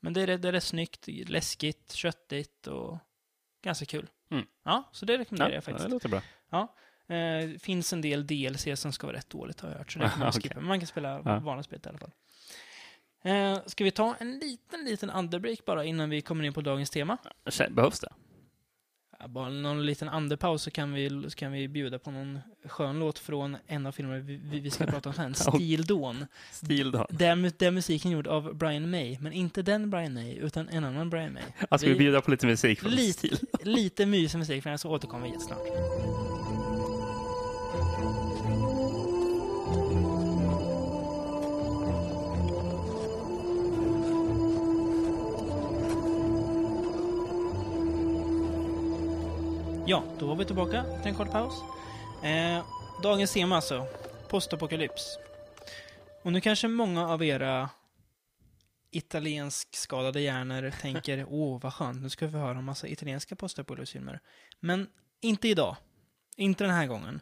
[0.00, 2.98] men det är, det är rätt snyggt, läskigt, köttigt och
[3.64, 4.06] ganska kul.
[4.30, 4.46] Mm.
[4.64, 5.84] Ja, så det rekommenderar Ja, jag faktiskt.
[5.86, 6.22] det låter bra.
[7.16, 10.08] Eh, finns en del DLC som ska vara rätt dåligt har jag hört, så det
[10.08, 10.42] kan man Okej.
[10.42, 10.54] skippa.
[10.54, 11.38] Men man kan spela Ja.
[11.38, 12.10] vanligt spel i alla fall.
[13.26, 16.90] Eh, ska vi ta en liten, liten underbreak bara innan vi kommer in på dagens
[16.90, 17.18] tema?
[17.70, 18.08] Behövs det?
[19.20, 22.98] Ja, bara någon liten andrepaus så kan vi, så kan vi bjuda på någon skön
[22.98, 26.26] låt från en av filmerna vi, vi ska prata om sen, Steel Dawn.
[26.60, 31.10] Mu- där musiken gjord av Brian May, men inte den Brian May, utan en annan
[31.10, 31.42] Brian May.
[31.68, 33.28] Alltså vi Vi- bjuder på lite musik från Lite,
[33.62, 36.25] lite mysig musik, för så återkommer vi jättesnart.
[49.88, 51.54] Ja, då var vi tillbaka efter en kort paus.
[52.22, 52.64] Eh,
[53.02, 53.86] dagens tema alltså,
[54.28, 55.18] postapokalyps.
[56.22, 57.70] Och nu kanske många av era
[58.90, 63.36] italiensk skadade hjärnor tänker åh vad skönt, nu ska vi få höra en massa italienska
[63.36, 64.20] postapokalypsfilmer.
[64.60, 64.88] Men
[65.20, 65.76] inte idag.
[66.36, 67.20] Inte den här gången.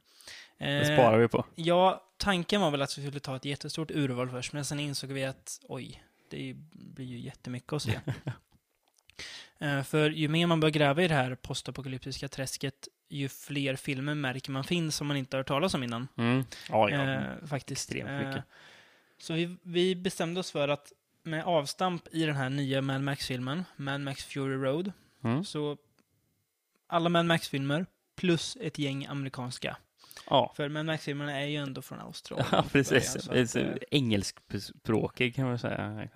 [0.58, 1.44] Det Eh, sparar vi på.
[1.54, 5.10] Ja, tanken var väl att vi skulle ta ett jättestort urval först, men sen insåg
[5.10, 8.00] vi att oj, det blir ju jättemycket att se.
[9.64, 14.14] Eh, För ju mer man börjar gräva i det här postapokalyptiska träsket, ju fler filmer
[14.14, 16.08] märker man finns som man inte har hört talas om innan.
[16.16, 16.44] Mm.
[16.70, 17.02] Ja, ja.
[17.12, 17.90] Eh, faktiskt.
[17.90, 18.36] extremt mycket.
[18.36, 18.42] Eh,
[19.18, 23.64] så vi, vi bestämde oss för att med avstamp i den här nya Mad Max-filmen,
[23.76, 24.92] Mad Max Fury Road,
[25.24, 25.44] Mm.
[25.44, 25.76] så
[26.86, 29.76] alla Mad Max-filmer plus ett gäng amerikanska.
[30.30, 30.52] Ja.
[30.56, 32.46] För Mad Max-filmerna är ju ändå från Australien.
[32.52, 33.28] ja, början, precis.
[33.28, 36.08] är att, eh, Engelskspråkig kan man säga.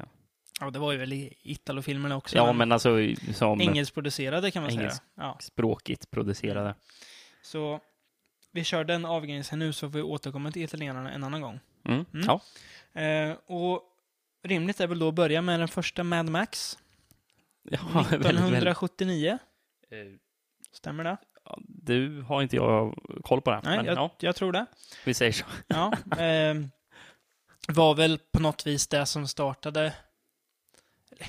[0.59, 2.37] Ja, det var ju väl i Italo-filmerna också.
[2.37, 2.97] Ja, men alltså
[3.35, 5.01] som Engelskproducerade kan man Engelsk- säga.
[5.15, 5.37] Ja.
[5.41, 6.75] språkigt producerade.
[7.43, 7.81] Så
[8.53, 11.61] vi kör den avgränsningen nu så får vi återkomma till italienarna en annan gång.
[11.85, 12.05] Mm.
[12.15, 12.27] Mm.
[12.27, 12.41] Ja.
[13.03, 13.83] Eh, och
[14.43, 16.79] rimligt är väl då att börja med den första Mad Max.
[17.63, 18.33] ja väldigt, väldigt.
[18.33, 19.39] 1979.
[19.91, 19.97] Eh,
[20.73, 21.17] Stämmer det?
[21.45, 23.61] ja, Du har inte jag koll på det.
[23.65, 24.67] Nej, men, jag, ja, jag tror det.
[25.05, 25.45] vi säger så.
[25.67, 25.93] Ja.
[26.19, 26.71] ehm,
[27.69, 29.93] var väl på något vis det som startade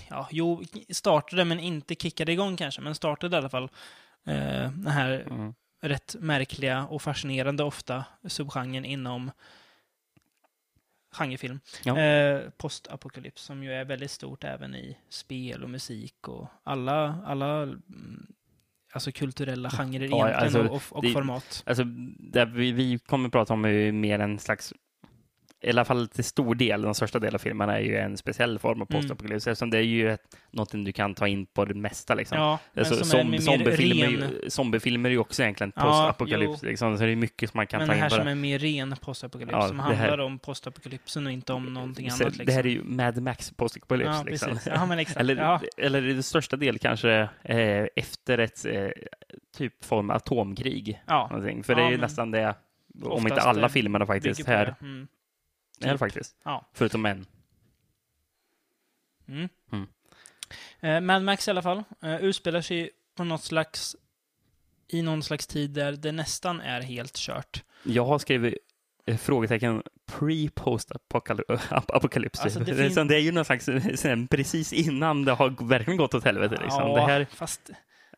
[0.10, 3.64] Ja, jo, startade men inte kickade igång kanske, men startade i alla fall
[4.26, 5.54] eh, den här Mm.
[5.82, 9.32] rätt märkliga och fascinerande ofta subgenren inom
[11.12, 11.60] genrefilm.
[11.84, 12.00] Ja.
[12.00, 17.62] Eh, postapokalyps som ju är väldigt stort även i spel och musik och alla, alla
[17.64, 18.28] mm,
[18.94, 21.64] alltså kulturella genrer Ja, egentligen alltså, och, och, och det- format.
[21.66, 21.84] Alltså,
[22.20, 24.74] det vi, vi kommer att prata om är ju mer en slags
[25.62, 28.60] i alla fall till stor del, den största delen av filmen är ju en speciell
[28.60, 29.02] form av Mm.
[29.02, 32.16] postapokalyps, eftersom det är ju ett, något du kan ta in på det mesta.
[32.16, 32.38] Liksom.
[32.38, 36.60] Ja, men Alltså, som som, mer zombiefilmer, ren- zombiefilmer är ju också egentligen Ja, postapokalyps,
[36.64, 36.70] jo.
[36.70, 38.26] liksom, så det är mycket som man kan Men ta det in här på som
[38.26, 38.32] det.
[38.32, 42.12] är mer ren postapokalyps, Ja, som det handlar här- om postapokalypsen och inte om någonting
[42.12, 42.38] Så annat.
[42.46, 42.90] Det här är liksom.
[42.92, 44.10] ju Mad Max postapokalyps.
[44.14, 44.60] Ja, liksom.
[44.66, 45.00] Ja, men.
[45.16, 45.62] Eller, ja.
[45.78, 48.88] eller i det största del kanske eh, efter ett eh,
[49.58, 51.02] typ form av atomkrig.
[51.08, 51.28] ja.
[51.32, 51.64] Någonting.
[51.64, 52.56] För det Ja, är ju men nästan det,
[53.04, 54.76] om oftast inte alla det filmerna faktiskt, här.
[55.80, 55.86] Det.
[55.86, 56.00] Är det Typ.
[56.00, 56.36] faktiskt.
[56.44, 56.70] Ja.
[56.74, 57.26] Förutom en.
[59.28, 59.50] Mm.
[59.72, 59.88] Mm.
[60.80, 63.96] Eh, Mad Max i alla fall eh, utspelar sig på något slags
[64.88, 67.64] i någon slags tid där det nästan är helt kört.
[67.84, 68.54] Jag har skrivit
[69.06, 72.40] eh, frågetecken pre-post-apokalyps.
[72.44, 75.98] Alltså, det är- det är ju någon slags, eh, sen, precis innan det har verkligen
[75.98, 76.58] gått åt helvete.
[76.62, 76.82] Liksom.
[76.88, 77.70] Ja, det, här, fast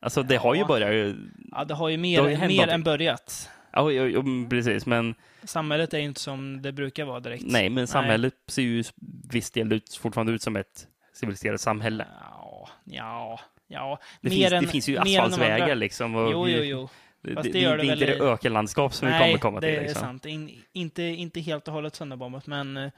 [0.01, 0.67] alltså, det har ju Ja.
[0.67, 1.15] börjat.
[1.51, 3.49] ja, det har ju mer, har ju mer än börjat.
[3.73, 7.43] Ja, ja, ja, precis, men Samhället är inte som det brukar vara direkt.
[7.47, 8.83] nej, men samhället ser ju
[9.31, 12.07] viss del ut, fortfarande ut som ett civiliserat samhälle.
[12.21, 13.99] Ja, ja, ja.
[14.21, 16.15] Det, mer finns, än, det finns ju asfaltsvägar liksom.
[16.15, 16.89] Och Jo, vi- jo, jo.
[17.23, 19.59] Det, det, det det, gör det är inte det ökenlandskap som vi Nej, kommer komma
[19.59, 19.77] det till.
[19.77, 20.01] är Liksom.
[20.01, 20.25] sant.
[20.25, 22.91] In, inte, inte helt och hållet sönderbombat, men eh,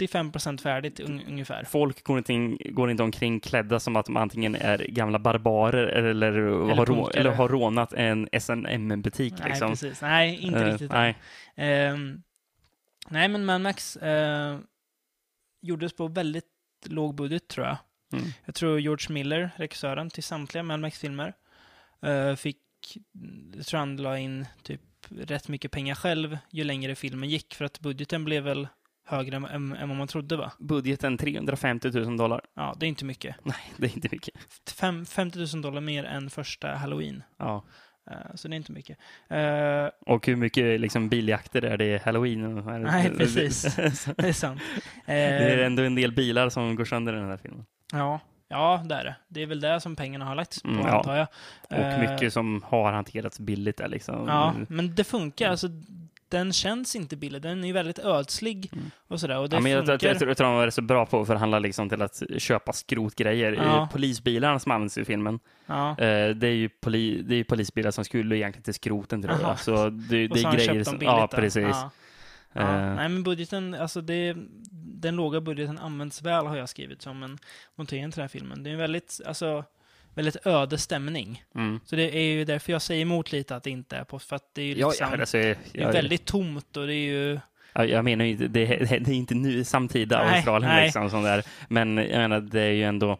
[0.00, 1.64] 85% färdigt un, ungefär.
[1.64, 5.86] Folk går inte, in, går inte omkring klädda som att de antingen är gamla barbarer
[5.86, 6.32] eller,
[6.74, 9.34] har, rå, eller har rånat en SNM-butik.
[9.38, 9.70] Nej, Liksom.
[9.70, 10.02] precis.
[10.02, 10.90] Nej, inte Eh, riktigt.
[10.90, 11.16] nej.
[11.56, 12.22] Ehm,
[13.08, 14.58] nej, men Mad Max eh,
[15.62, 16.44] gjordes på väldigt
[16.86, 17.76] låg budget, tror jag.
[18.12, 18.24] Mm.
[18.44, 21.34] Jag tror George Miller, regissören till samtliga Mad Max-filmer,
[22.02, 22.58] eh, fick,
[23.56, 27.64] jag tror han la in typ rätt mycket pengar själv ju längre filmen gick, för
[27.64, 28.68] att budgeten blev väl
[29.16, 30.52] högre än, än, än vad man trodde, va?
[30.58, 32.40] Budgeten 350 000 dollar.
[32.54, 33.36] Ja, det är inte mycket.
[33.42, 34.34] Nej, det är inte mycket.
[34.76, 37.22] Fem, 50 000 dollar mer än första Halloween.
[37.38, 37.64] Ja.
[38.10, 38.98] Eh, så det är inte mycket.
[39.28, 42.54] Eh, Och hur mycket liksom, biljakter är det i halloween?
[42.82, 43.74] Nej, precis.
[44.16, 44.60] Det är sant.
[45.06, 47.64] det är Eh, ändå en del bilar som går sönder i den här filmen.
[47.92, 49.16] ja, ja, det är det.
[49.28, 50.98] Det är väl det som pengarna har lagts på, Mm, ja.
[50.98, 51.26] antar jag.
[51.94, 54.28] Och mycket som har hanterats billigt där liksom.
[54.28, 55.50] Ja, men det funkar.
[55.50, 55.68] Alltså,
[56.32, 57.42] den känns inte billig.
[57.42, 58.70] Den är väldigt ödslig
[59.08, 59.38] och sådär.
[59.38, 59.72] Och det Mm.
[59.72, 61.88] Ja, men jag, jag, jag, jag tror de var så bra på att förhandla liksom
[61.88, 63.52] till att köpa skrotgrejer.
[63.52, 63.88] Ja.
[63.92, 65.90] Polisbilarna som används i filmen, ja.
[65.90, 69.40] eh, det, är ju poli, det är ju polisbilar som skulle egentligen till skroten tror
[69.40, 69.58] jag.
[69.60, 70.98] Så det, Och det så är har han grejer köpt som...
[71.00, 71.62] Ja, precis.
[71.62, 71.90] Ja.
[72.52, 72.60] Ja.
[72.60, 72.94] Eh.
[72.94, 74.36] Nej, men budgeten, alltså det,
[75.00, 77.38] den låga budgeten används väl, har jag skrivit som en
[77.74, 78.62] montering till den här filmen.
[78.62, 79.64] Det är en väldigt, alltså,
[80.14, 81.44] väldigt öde stämning.
[81.54, 81.80] Mm.
[81.84, 84.36] Så det är ju därför jag säger emot lite att det inte är på, för
[84.36, 86.94] att det är ju Ja, liksom, ja, alltså, jag, det är väldigt tomt och det
[86.94, 87.40] är ju...
[87.74, 90.84] jag, menar ju det, är- det är inte nu samtida Nej, Australien nej.
[90.84, 91.10] liksom.
[91.10, 91.44] Sån där.
[91.68, 93.18] Men jag menar, det är ju ändå,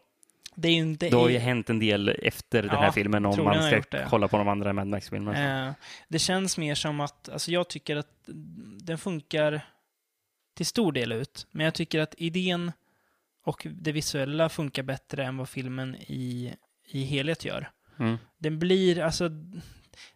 [0.54, 1.08] Det är ju inte...
[1.08, 4.06] det har ju hänt en del efter den här Ja, filmen om man ska det.
[4.10, 5.66] kolla på de andra Mad Max-filmerna.
[5.68, 5.72] Eh,
[6.08, 8.08] det känns mer som att, alltså jag tycker att
[8.82, 9.60] den funkar
[10.56, 12.72] till stor del ut, men jag tycker att idén
[13.44, 16.52] och det visuella funkar bättre än vad filmen i,
[16.94, 17.70] i helhet gör.
[17.98, 18.16] Mm.
[18.38, 19.30] Den blir, alltså,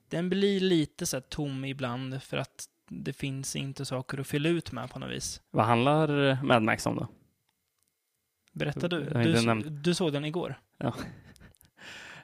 [0.09, 4.49] den blir lite så här tom ibland för att det finns inte saker att fylla
[4.49, 5.41] ut med på något vis.
[5.51, 7.09] Vad handlar eh, Mad Max om då?
[8.53, 9.05] Berätta du.
[9.05, 10.61] Du, du såg den igår.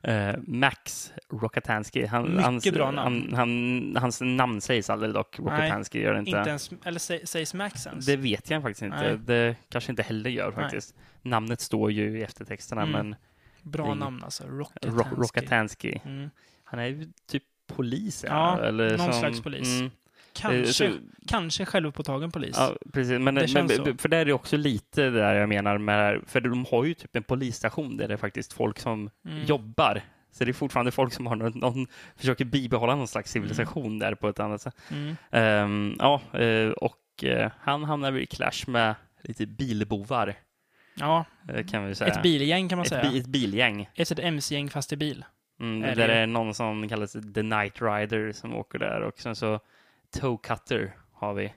[0.05, 2.07] Eh, Max Rokatansky.
[2.07, 3.35] Han, Mycket hans, bra namn.
[3.35, 5.39] Han, han, hans namn sägs aldrig dock.
[5.39, 6.31] Rokatansky gör det inte.
[6.31, 8.07] Inte ens, eller sä- sägs Max ens?
[8.07, 8.97] Det vet jag faktiskt inte.
[8.97, 9.19] Nej.
[9.19, 10.95] Det kanske inte heller gör faktiskt.
[11.23, 12.93] Namnet står ju i eftertexterna, Mm.
[12.93, 13.17] men
[13.63, 13.99] Bra Ring.
[13.99, 14.45] namn alltså.
[14.45, 15.17] Ro- Rocketansky.
[15.23, 16.31] Rokatansky, Mm.
[16.65, 18.25] han är ju typ polis.
[18.29, 19.81] Ja, eller någon som- slags polis.
[19.81, 19.91] Mm.
[20.35, 20.99] Kanske, Eh, så-
[21.29, 22.57] kanske självupptagen polis.
[22.59, 23.19] Ja, precis.
[23.21, 23.95] Men, Det men, så.
[23.99, 27.17] för det är också lite det där jag menar med, för de har ju typ
[27.17, 29.45] en polisstation där det är faktiskt folk som Mm.
[29.45, 30.03] jobbar.
[30.31, 34.15] Så det är fortfarande folk som har någon, någon försöker bibehålla någon slags civilisation där
[34.15, 34.75] på ett annat sätt.
[34.91, 35.17] Mm.
[35.31, 40.35] Ehm, ja, eh, och eh, han hamnar i clash med lite bilbovar.
[40.95, 42.11] Ja, eh, kan vi säga.
[42.15, 43.11] ett bilgäng kan man ett, säga.
[43.11, 43.89] bi- ett bilgäng.
[43.95, 45.25] Ett, ett MC-gäng fast i bil.
[45.61, 49.19] Mm, Är där det- är någon som kallas The Night Rider som åker där och
[49.21, 49.61] sen så
[50.21, 51.55] Toe Cutter har vi.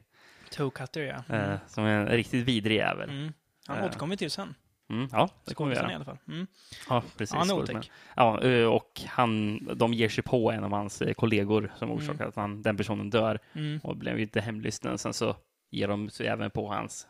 [0.52, 1.36] Toe Cutter, ja.
[1.36, 1.52] Mm.
[1.52, 3.10] Eh, som är en riktigt vidrig jävel.
[3.10, 3.34] Mm.
[3.67, 4.56] Han Eh, återkommer till sen.
[4.89, 5.95] Mm, ja, det kommer vi Skådisen i göra.
[5.95, 6.17] alla fall.
[6.28, 6.48] Mm.
[6.89, 7.36] Ja, precis.
[7.36, 7.91] Han är otäck.
[8.15, 11.98] Ja, och han, de ger sig på en av hans kollegor som Mm.
[12.04, 13.80] orsakar att han, den personen dör Mm.
[13.84, 14.98] och blev inte hemlysten.
[14.98, 15.36] Sen så
[15.71, 17.08] ger de sig även på hans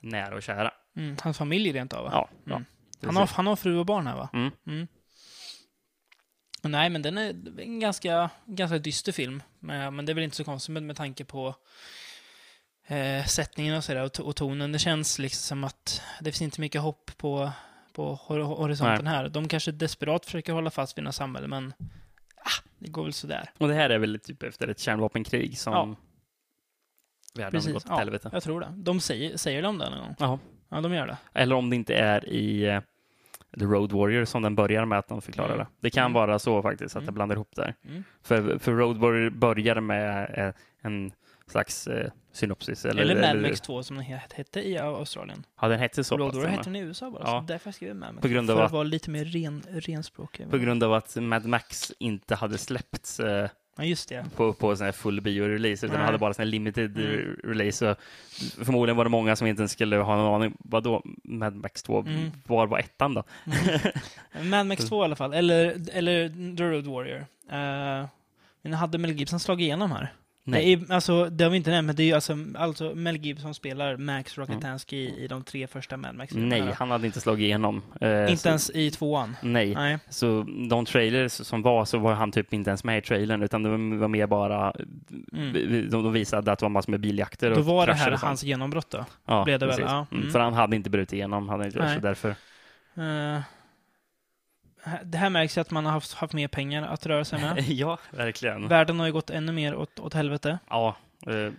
[0.00, 0.70] nära och kära.
[0.96, 1.16] Mm.
[1.22, 2.10] Hans familj rent av, va?
[2.12, 2.56] Ja, ja.
[2.56, 2.66] Mm.
[3.04, 4.28] Han har, han har fru och barn här, va?
[4.32, 4.50] Mm.
[4.66, 4.86] Mm.
[6.62, 9.42] Nej, men den är en ganska, ganska dyster film.
[9.60, 11.54] Men, det är väl inte så konstigt med, med tanke på
[12.86, 14.72] eh, sättningen och sådär och, och tonen.
[14.72, 17.52] Det känns liksom som att det finns inte mycket hopp på,
[17.92, 19.28] på hor horisonten här.
[19.28, 21.72] De kanske desperat försöker hålla fast vid något samhälle, men
[22.36, 23.50] ah, det går väl sådär.
[23.58, 25.96] Och det här är väl typ efter ett kärnvapenkrig som Ja.
[27.34, 27.72] världen har Precis.
[27.72, 28.30] gått åt Ja, helvete.
[28.32, 28.72] jag tror det.
[28.76, 30.14] De säger, säger de det någon gång?
[30.18, 30.38] Ja.
[30.68, 31.16] Ja, de gör det.
[31.32, 32.80] Eller om det inte är i eh,
[33.58, 35.58] The Road Warrior som den börjar med att de förklarar Mm.
[35.58, 35.66] det.
[35.80, 36.12] Det kan Mm.
[36.12, 37.06] vara så faktiskt, att Mm.
[37.06, 37.74] det blandar ihop där.
[37.88, 38.04] Mm.
[38.22, 41.12] För, för Road Warrior börjar med eh, en
[41.46, 42.84] slags eh, synopsis.
[42.84, 45.44] Eller, Eller, Mad Max 2 som den het- hette i Australien.
[45.60, 46.34] Ja, den hette så Road.
[46.34, 47.40] Warrior hette den i USA bara, Ja.
[47.40, 48.22] så därför skrev jag Mad Max.
[48.22, 50.50] På grund av för att att- vara lite mer ren, renspråkig.
[50.50, 54.24] På grund av att Mad Max inte hade släppts eh, Ja, just det.
[54.36, 57.10] på, på sån här full bio-release, utan den hade bara sån här limited Mm.
[57.10, 57.78] re- release.
[57.78, 57.94] Så
[58.64, 60.56] förmodligen var det många som inte ens skulle ha någon aning.
[60.58, 62.00] Vadå, Mad Max 2?
[62.00, 62.30] Mm.
[62.46, 63.22] Var var ettan då?
[64.42, 67.18] Mad Max 2 i alla fall, eller, eller The Road Warrior.
[67.52, 68.06] Uh,
[68.62, 70.12] men hade Mel Gibson slagit igenom här?
[70.48, 70.76] Nej.
[70.76, 73.16] Det är, alltså, det har vi inte nämnt, men det är ju alltså, alltså Mel
[73.16, 77.20] Gibson spelar Max Rockatansky i, i de tre första Mad max Nej, han hade inte
[77.20, 77.82] slagit igenom.
[78.00, 79.36] Eh, Inte så, ens i tvåan.
[79.42, 79.74] Nej.
[79.74, 79.98] Nej.
[80.08, 83.62] Så de trailers som var så var han typ inte ens med i trailern utan
[83.62, 84.72] det var mer bara
[85.32, 85.52] Mm.
[85.52, 88.20] de, de visade att det var massor med biljakter Då och var det här och
[88.20, 89.04] hans genombrott då?
[89.24, 89.90] ja, blev det väl, precis.
[89.90, 90.06] ja.
[90.10, 90.20] Mm.
[90.22, 90.32] Mm.
[90.32, 92.28] För han hade inte brutit igenom, hade inte så därför.
[92.28, 93.40] Eh,
[95.04, 97.64] det här märks ju att man har haft, haft mer pengar att röra sig med.
[97.68, 98.68] ja, verkligen.
[98.68, 100.58] Världen har ju gått ännu mer åt, åt helvete.
[100.68, 100.96] Ja,
[101.26, 101.52] eh,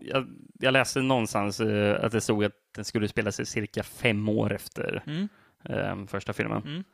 [0.00, 0.26] jag,
[0.60, 4.54] jag läste någonstans eh, att det stod att den skulle spela sig cirka fem år
[4.54, 5.28] efter Mm.
[5.64, 6.62] eh, första filmen.
[6.62, 6.84] Mm.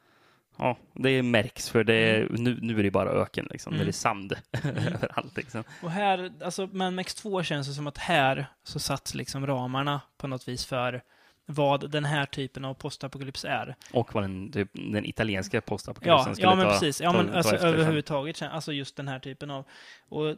[0.56, 3.72] Ja, det märks för det är, nu, nu är det bara öken liksom.
[3.74, 3.84] Mm.
[3.86, 5.64] Det är sand överallt liksom.
[5.82, 10.00] Och här, alltså Mad Max 2 känns det som att här så satts liksom ramarna
[10.16, 11.02] på något vis för
[11.46, 13.76] vad den här typen av postapokalyps är.
[13.92, 17.00] Och vad den, typ, den italienska Ja, postapokalypsen skulle ja men ta, precis.
[17.00, 19.64] Ja, ta, men ta alltså efter, överhuvudtaget, alltså just den här typen av...
[20.08, 20.36] Och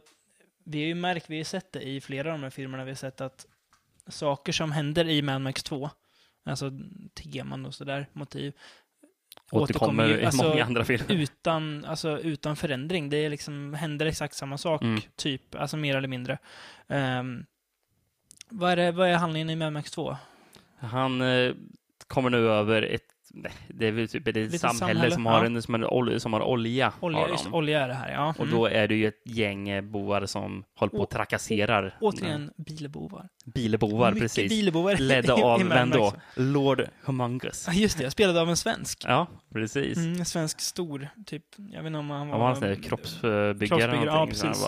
[0.63, 2.83] vi har ju märkt, vi har ju sett det i flera av de här filmerna,
[2.83, 3.45] vi har sett att
[4.07, 5.89] saker som händer i Mad Max 2,
[6.45, 6.71] alltså
[7.13, 8.53] teman och sådär, motiv,
[9.51, 11.11] återkommer återkommer ju, i alltså, många andra filmer.
[11.15, 13.09] utan, alltså, utan förändring.
[13.09, 15.01] Det är liksom, händer exakt samma sak, Mm.
[15.15, 16.37] typ, alltså mer eller mindre.
[16.87, 17.45] Ehm,
[18.49, 20.17] vad, är det, vad är handlingen i Mad Max 2?
[20.79, 21.53] Han eh,
[22.07, 23.01] kommer nu över ett
[23.33, 25.45] nej, det är väl typ ett samhälle, samhälle, som, har ja.
[25.45, 26.93] en, som, en som har olja.
[26.99, 28.29] Olja, har just, olja är det här, ja.
[28.29, 28.55] Och Mm.
[28.55, 31.97] då är det ju ett gäng eh, bovar som håller på och Och- trakasserar.
[32.01, 33.29] Återigen, bilbovar.
[33.45, 34.49] Bilbovar, Mycket precis.
[34.49, 36.13] bilbovar Ledda av, vem då?
[36.35, 37.63] Lord Humongous.
[37.67, 38.11] Ja, just det.
[38.11, 39.03] Spelad av en svensk.
[39.07, 39.97] Ja, precis.
[39.97, 41.43] Mm, en svensk stor, typ.
[41.57, 42.37] Jag vet inte om han Han var...
[42.39, 43.53] var en sån där kroppsbyggare.
[43.53, 44.65] kroppsbyggare, eller ja, precis.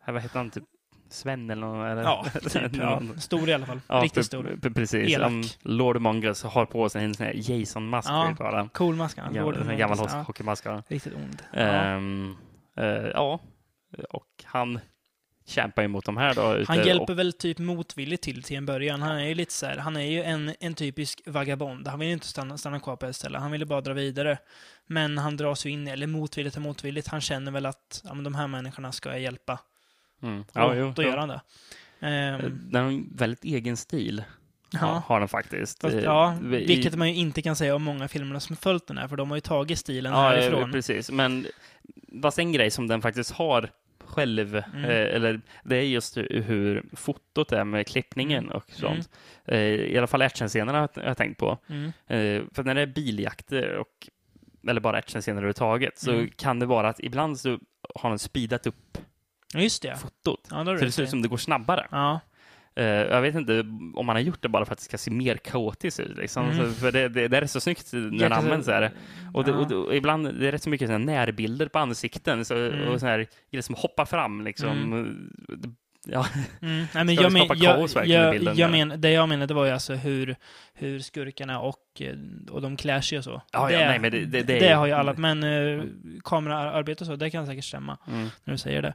[0.00, 0.50] Här, vad heter han?
[0.50, 0.64] Typ
[1.08, 1.86] Sven eller något?
[1.86, 2.02] Eller?
[2.02, 2.76] Ja, typ.
[2.76, 3.80] Ja, Någon- stor i alla fall.
[3.88, 4.44] Ja, Riktigt pre- stor.
[4.44, 5.14] pre- precis.
[5.14, 5.30] Elak.
[5.30, 8.08] Um, Lord Humongous har på sig en sån här Jason-mask.
[8.10, 8.68] Ja, du bara.
[8.68, 9.18] Cool mask.
[9.18, 9.34] han.
[9.34, 10.22] Gammal, Lord en gammal ja.
[10.26, 10.66] hockeymask.
[10.66, 10.82] Ja.
[10.88, 11.42] Riktigt ond.
[11.52, 11.60] Ja.
[11.60, 12.36] Ehm,
[12.76, 13.40] eh, ja,
[14.10, 14.80] och han
[15.46, 16.64] kämpar ju mot de här då.
[16.68, 19.02] Han hjälper och, väl typ motvilligt till till en början.
[19.02, 21.88] Han är ju lite så här, han är ju en, en typisk vagabond.
[21.88, 23.38] Han vill ju inte stanna, stanna kvar på ett ställe.
[23.38, 24.38] Han vill ju bara dra vidare.
[24.86, 27.08] Men han dras ju in, eller motvilligt och motvilligt.
[27.08, 29.58] Han känner väl att ja, men de här människorna ska jag hjälpa.
[30.22, 31.40] Mm, ja, jo, då gör han det.
[32.00, 34.24] Eh, Den har en väldigt egen stil.
[34.72, 34.78] Ja.
[34.82, 35.02] ja.
[35.06, 35.80] Har den faktiskt.
[35.80, 38.98] Fast, Eh, ja, vilket man ju inte kan säga om många filmerna som följt den
[38.98, 40.72] här, för de har ju tagit stilen Ja, eh, härifrån.
[40.72, 41.10] precis.
[41.10, 41.46] Men
[42.22, 43.70] fast en grej som den faktiskt har
[44.04, 44.84] själv, Mm.
[44.84, 48.56] eh, eller det är just hur fotot är med klippningen Mm.
[48.56, 49.10] och sånt.
[49.44, 51.58] Eh, I alla fall actionscenerna har jag tänkt på.
[51.68, 51.84] Mm.
[52.06, 54.08] Eh, för när det är biljakter och
[54.68, 56.30] eller bara actionscener överhuvudtaget så Mm.
[56.36, 57.58] kan det vara att ibland så
[57.94, 59.00] har den speedat upp Ja,
[59.54, 59.96] just det.
[59.96, 60.48] fotot.
[60.50, 61.86] Ja, då är Så det ser ut som det går snabbare.
[61.90, 62.20] Ja,
[62.78, 63.60] Eh, jag vet inte
[63.94, 66.16] om man har gjort det bara för att det ska se mer kaotiskt ut.
[66.16, 66.50] Liksom.
[66.50, 66.56] Mm.
[66.74, 68.68] Så, för det, det, det är så snyggt när det används.
[68.68, 68.90] Här.
[69.34, 69.56] Och, det, Ja.
[69.56, 72.88] och, det, och ibland det är rätt så mycket såna närbilder på ansikten så, Mm.
[72.88, 74.40] och såna här grejer som hoppar fram.
[74.44, 74.92] Liksom.
[76.08, 76.26] Ja,
[76.62, 76.86] Mm.
[76.94, 79.10] Nej, men jag det men, skapa jag, kaos verkligen i jag, bilden, jag men, det
[79.10, 80.36] jag menade var ju alltså hur,
[80.74, 82.14] hur skurkarna och, eh,
[82.50, 83.42] och de klär sig och så.
[83.52, 85.84] Ja, ja, nej, men det- det- det det har ju alla, men uh,
[86.24, 88.28] kameraarbete och så, det kan säkert stämma mm.
[88.44, 88.94] när du säger det.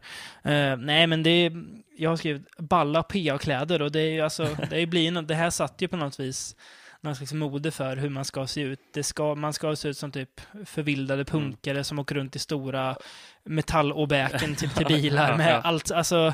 [0.54, 1.64] Eh, nej, men det är,
[1.98, 5.50] jag har skrivit balla PA-kläder och det är ju alltså, det, är blir, det här
[5.50, 6.56] satt ju på något vis
[7.04, 8.80] någon slags mode för hur man ska se ut.
[8.94, 12.96] Det ska, man ska se ut som typ förvildade punkare som åker runt i stora
[13.44, 15.62] metallåbäken typ till bilar med Ja, ja.
[15.62, 16.34] allt, alltså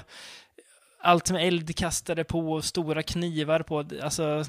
[1.07, 3.85] allt med eldkastare på och stora knivar på.
[4.03, 4.43] Alltså,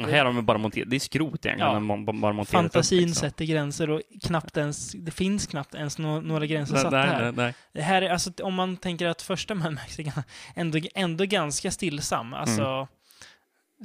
[0.00, 1.80] Och här har de bara monterat, det är skrot egentligen, Ja.
[1.80, 3.20] man bara monterat fantasin upp, liksom.
[3.28, 7.06] sätter gränser och knappt ens, det finns knappt ens nå- några gränser Nej, satta nej,
[7.08, 7.32] här.
[7.32, 7.54] nej.
[7.72, 10.12] Det här är, alltså, om man tänker att första Mad Max är
[10.54, 12.34] ändå, ändå ganska stillsam.
[12.34, 12.86] Alltså, Mm.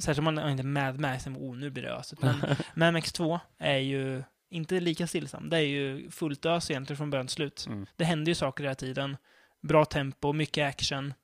[0.02, 2.22] Särskilt om man inte Mad Max, oh, nu blir det ösigt.
[2.22, 2.36] Men
[2.74, 5.48] Mad Max 2 är ju inte lika stillsam.
[5.48, 7.64] Det är ju fullt ös egentligen från början till slut.
[7.68, 7.86] Mm.
[7.96, 9.16] Det händer ju saker hela tiden.
[9.62, 11.14] Bra tempo, mycket action.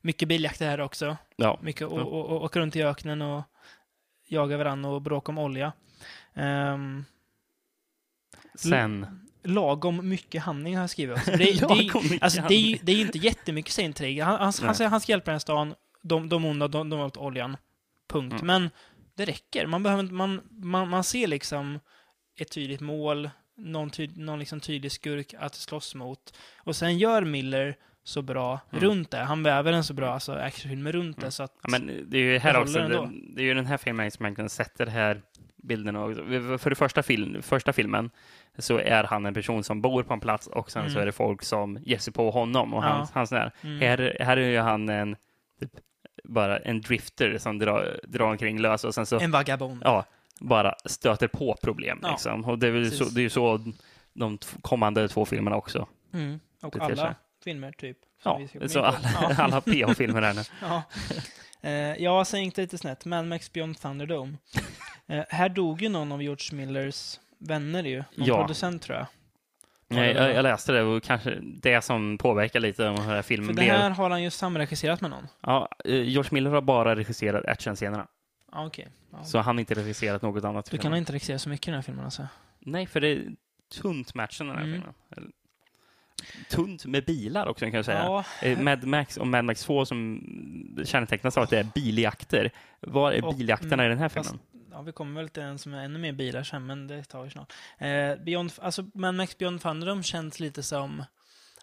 [0.00, 1.16] Mycket biljakter här också.
[1.36, 1.58] Ja.
[1.62, 3.42] Mycket å- åka runt i öknen och
[4.26, 5.72] jaga varandra och bråka om olja.
[6.34, 7.04] Ehm,
[8.54, 9.20] Sen...
[9.42, 11.30] lagom mycket handling har jag skrivit också.
[11.30, 11.36] Det,
[11.68, 14.20] det, alltså, det, är, det är inte jättemycket scenintrig.
[14.20, 17.06] Han, han, han, han ska hjälpa den här stan, de, de onda, de, de har
[17.06, 17.56] åt oljan.
[18.08, 18.42] Punkt.
[18.42, 18.46] Mm.
[18.46, 18.70] Men
[19.14, 19.66] det räcker.
[19.66, 21.80] Man, behöver, man, man, man ser liksom
[22.36, 26.34] ett tydligt mål, någon, tyd, någon liksom tydlig skurk att slåss mot.
[26.56, 28.84] Och sen gör Miller så bra Mm.
[28.84, 29.18] runt det.
[29.18, 31.30] Han väver en så bra alltså, actionfilm runt det.
[31.30, 33.76] Så att, Ja, men det är ju här också, det, det är ju den här
[33.76, 35.22] filmen som egentligen sätter här
[35.56, 36.04] bilderna.
[36.04, 36.22] också.
[36.58, 38.10] För det första, film, första filmen
[38.58, 40.94] så är han en person som bor på en plats och sen Mm.
[40.94, 42.88] så är det folk som ger sig på honom och Ja.
[42.88, 43.52] hans, hans där.
[43.62, 43.80] mm.
[43.80, 45.16] Här, här är ju han en,
[45.60, 45.70] typ,
[46.24, 49.82] bara en drifter som drar, drar omkring lös och sen så En vagabond.
[49.84, 50.04] ja,
[50.40, 51.98] bara stöter på problem.
[52.02, 52.44] Ja, Liksom.
[52.44, 53.14] Och det är väl så, precis.
[53.14, 53.60] det är ju så
[54.12, 55.86] de kommande två filmerna också.
[56.12, 56.40] Mm.
[56.62, 57.14] Och alla.
[57.44, 57.98] Filmer, typ.
[58.24, 59.34] Ja, så alla, Ja.
[59.38, 60.42] alla PH-filmer här nu.
[60.60, 60.82] Ja.
[61.62, 63.04] Eh, ja, sen gick det lite snett.
[63.04, 64.36] Mad Max Beyond Thunderdome.
[65.06, 67.96] Eh, här dog ju någon av George Millers vänner ju.
[67.96, 68.36] Någon Ja.
[68.40, 69.06] producent tror jag.
[69.88, 73.22] Nej, det jag, jag läste det och kanske det som påverkar lite om den här
[73.22, 73.74] För filmen det blev.
[73.74, 75.28] här har han ju samregisserat med någon.
[75.40, 78.06] Ja, eh, George Miller har bara regisserat actionscenerna.
[78.52, 78.88] Ja, okej.
[79.12, 79.24] Ja.
[79.24, 80.70] Så han har inte regisserat något annat.
[80.70, 82.26] Du kan nog inte regissera så mycket i den här filmen alltså.
[82.58, 83.22] Nej, för det är
[83.82, 84.74] tunt matchen den här Mm.
[84.74, 84.94] filmen.
[86.50, 87.98] Tunt med bilar också kan jag säga.
[87.98, 90.20] Ja, Eh, Mad Max och Mad Max 2 som
[90.84, 92.50] kännetecknas av att det är biljakter.
[92.80, 94.46] Var är Och- biljakterna mm, i den här fast- filmen?
[94.70, 97.24] ja, vi kommer väl till en som är ännu mer bilar sen, men det tar
[97.24, 97.52] vi snart.
[97.78, 101.04] Eh, Beyond, alltså, Mad Max Beyond Thunderdome känns lite som...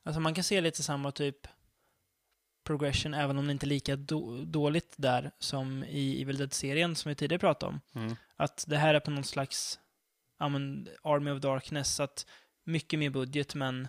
[0.03, 1.47] Alltså man kan se lite samma typ
[2.65, 7.09] progression, även om det inte är lika do- dåligt där som i Evil Dead-serien som
[7.09, 7.81] vi tidigare pratade om.
[8.01, 8.15] Mm.
[8.37, 9.79] Att det här är på någon slags
[10.39, 12.25] ja, men, Army of Darkness, att
[12.65, 13.87] mycket mer budget, men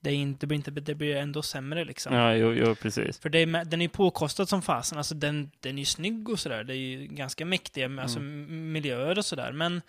[0.00, 2.14] det, är inte, det, blir inte, det blir ändå sämre liksom.
[2.14, 3.18] Ja, jo, jo, precis.
[3.18, 6.28] För det är, den är ju påkostad som fasen, alltså den, den är ju snygg
[6.28, 8.44] och sådär, det är ju ganska mäktiga alltså, Mm.
[8.48, 9.82] m- miljöer och sådär, men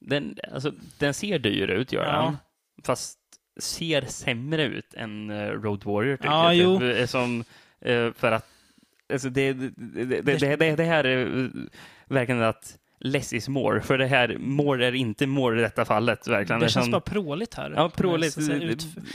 [0.00, 2.22] Den, alltså, den ser dyr ut, gör Ja.
[2.24, 2.36] den.
[2.84, 3.18] Fast
[3.60, 6.64] ser sämre ut än eh, Road Warrior, tycker Ja, jag.
[6.72, 6.78] jo.
[6.80, 7.44] Typ, eh, Som,
[7.80, 8.50] eh, för att
[9.12, 11.48] Alltså det, det, det, det, det, det här är eh,
[12.06, 13.80] verkligen att less is more.
[13.80, 16.28] För det här, more är inte more i detta fallet.
[16.28, 16.60] Verkligen.
[16.60, 17.72] det känns som- bara pråligt här.
[17.76, 18.36] Ja, pråligt.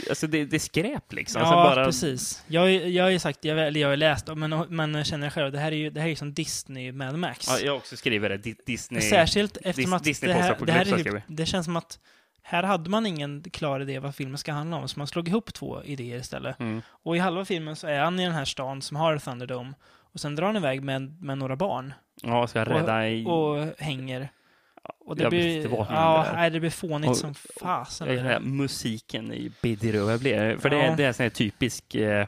[0.08, 1.42] Alltså det, det är skräp liksom.
[1.42, 2.44] Ja, alltså bara, precis.
[2.46, 5.52] Jag, jag har ju sagt, jag, eller jag har läst, men, men jag känner själv,
[5.52, 7.46] det här är ju, det här är ju som Disney Mad Max.
[7.48, 8.36] Ja, jag också skrivit det.
[8.36, 9.00] Di- Disney.
[9.02, 11.98] Särskilt eftersom att Disney det här, det här är typ, det känns som att
[12.42, 15.54] här hade man ingen klar idé vad filmen ska handla om, så man slog ihop
[15.54, 16.60] två idéer istället.
[16.60, 16.82] Mm.
[17.02, 19.72] Och i halva filmen så är han i den här stan som har Thunderdome,
[20.12, 23.24] och sen drar han iväg med, med några barn Ja, ska rädda i...
[23.26, 24.28] och hänger.
[25.00, 28.08] Och det Jag blir, ja, nej, det blir fånigt Och- som fasen.
[28.08, 30.56] Den här musiken i Bidirö blir.
[30.56, 30.82] För det, Ja.
[30.82, 31.94] är, det är sån här typisk...
[31.94, 32.26] Eh,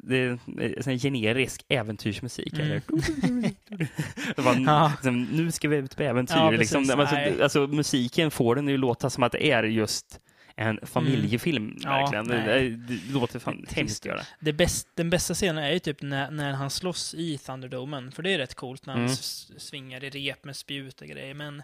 [0.00, 2.52] det är sån generisk äventyrsmusik.
[2.52, 2.66] Mm.
[2.66, 2.82] Eller?
[4.36, 4.88] det var, Ja.
[4.90, 6.36] liksom, nu ska vi ut på äventyr.
[6.36, 6.90] Ja, liksom.
[6.90, 10.20] alltså, alltså, musiken får den ju låta som att det är just
[10.58, 11.64] en familjefilm.
[11.64, 11.78] Mm.
[11.82, 12.28] Ja, verkligen.
[12.28, 12.70] Det, nej.
[12.70, 14.20] det, det låter fan hemskt göra.
[14.40, 18.22] Det bäst, den bästa scenen är ju typ när, när han slåss i Thunderdomen, för
[18.22, 19.16] det är rätt coolt när han Mm.
[19.58, 21.62] svingar i rep med spjut och grejer, men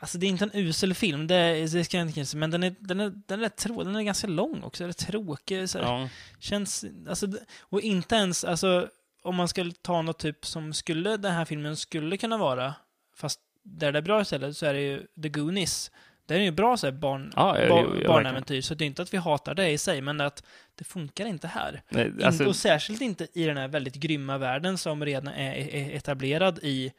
[0.00, 2.62] Alltså det är inte en usel film, det, det ska jag inte kanske men den
[2.62, 5.68] är, den är, den är, rätt trå, den är ganska lång också, rätt tråkig.
[5.68, 5.78] Så.
[5.78, 6.08] Ja.
[6.38, 7.26] Känns, alltså,
[7.60, 8.88] och inte ens, alltså
[9.22, 12.74] om man skulle ta något typ som skulle, den här filmen skulle kunna vara,
[13.16, 15.90] fast där det är bra istället, så är det ju The Goonies.
[16.34, 18.86] Det är ju bra så här, barn, Ja, bar, jo, ja, barnäventyr, så det är
[18.86, 20.42] inte att vi hatar det i sig, men att
[20.74, 21.82] det funkar inte här.
[21.88, 26.58] Nej, Alltså, och särskilt inte i den här väldigt grymma världen som redan är, etablerad
[26.62, 26.92] i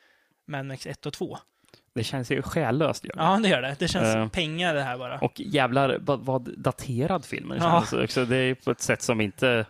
[0.48, 1.38] Mad Max 1 och 2.
[1.94, 3.06] det känns ju själlöst.
[3.16, 3.76] Ja, det gör det.
[3.80, 4.28] Det känns Eh.
[4.28, 5.20] pengar det här bara.
[5.20, 7.72] Och jävlar vad, daterad filmen Ja.
[7.90, 8.26] känns också.
[8.26, 9.66] Det är på ett sätt som inte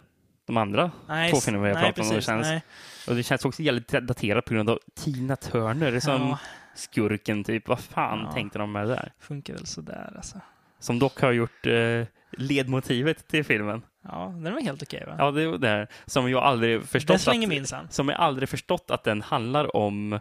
[0.48, 2.62] de andra nej, två s- filmer vi har pratat om, det känns- nej.
[3.08, 6.40] Och det känns också jävligt daterat på grund av Tina Turner som Ja,
[6.76, 7.68] skurken, typ.
[7.68, 8.32] Vad fan Ja.
[8.32, 9.12] tänkte de med det där?
[9.20, 10.38] funkar väl sådär alltså.
[10.80, 13.82] Som dock har gjort eh, ledmotivet till filmen.
[14.04, 15.16] Ja, den var helt okej va?
[15.18, 15.88] Ja, det är det.
[16.06, 17.88] Som jag aldrig förstått slänger att, minsann.
[17.90, 20.20] Som jag aldrig förstått att den handlar om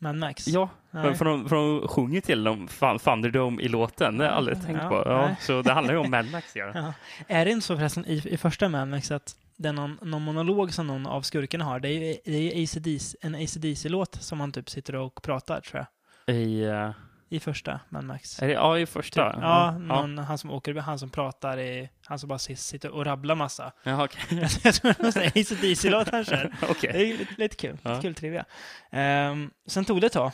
[0.00, 0.48] Mad Max?
[0.48, 1.14] Ja, Nej.
[1.14, 4.18] för de, för de sjunger till dem Thun- Thunderdome i låten.
[4.18, 4.94] Det har jag aldrig tänkt ja, på.
[5.06, 5.36] Ja, nej.
[5.40, 6.56] så det handlar ju om Mad Max.
[6.56, 6.70] Ja.
[6.74, 6.92] Ja.
[7.28, 9.36] Är det inte så förresten i, i första Mad Max att
[9.68, 11.80] är någon, någon monolog som någon av skurkarna har?
[11.80, 15.86] Det är ju det är AC/DC en ACDC-låt som han typ sitter och pratar, tror
[16.26, 16.36] jag.
[16.36, 16.90] I, eh,
[17.28, 18.42] I första Mad Max.
[18.42, 19.32] är det, ja, i första.
[19.32, 22.90] Typ, ja, någon, han som åker, han som pratar, i, han som bara sit- sitter
[22.90, 23.72] och rabblar massa.
[23.82, 24.22] Ja, okej.
[24.64, 26.54] jag tror det är ACDC-låt han kör.
[26.70, 26.90] Okej.
[26.92, 27.78] Det är lite, lite kul.
[27.82, 27.90] Ja.
[27.90, 28.44] Lite kul trivia.
[28.90, 30.32] Ehm, sen tog det ett tag.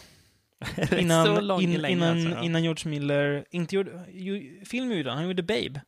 [0.99, 4.05] Innan, in, innan, alltså, innan George Miller inte gjorde...
[4.11, 5.81] Ju, film gjorde han, han gjorde Babe.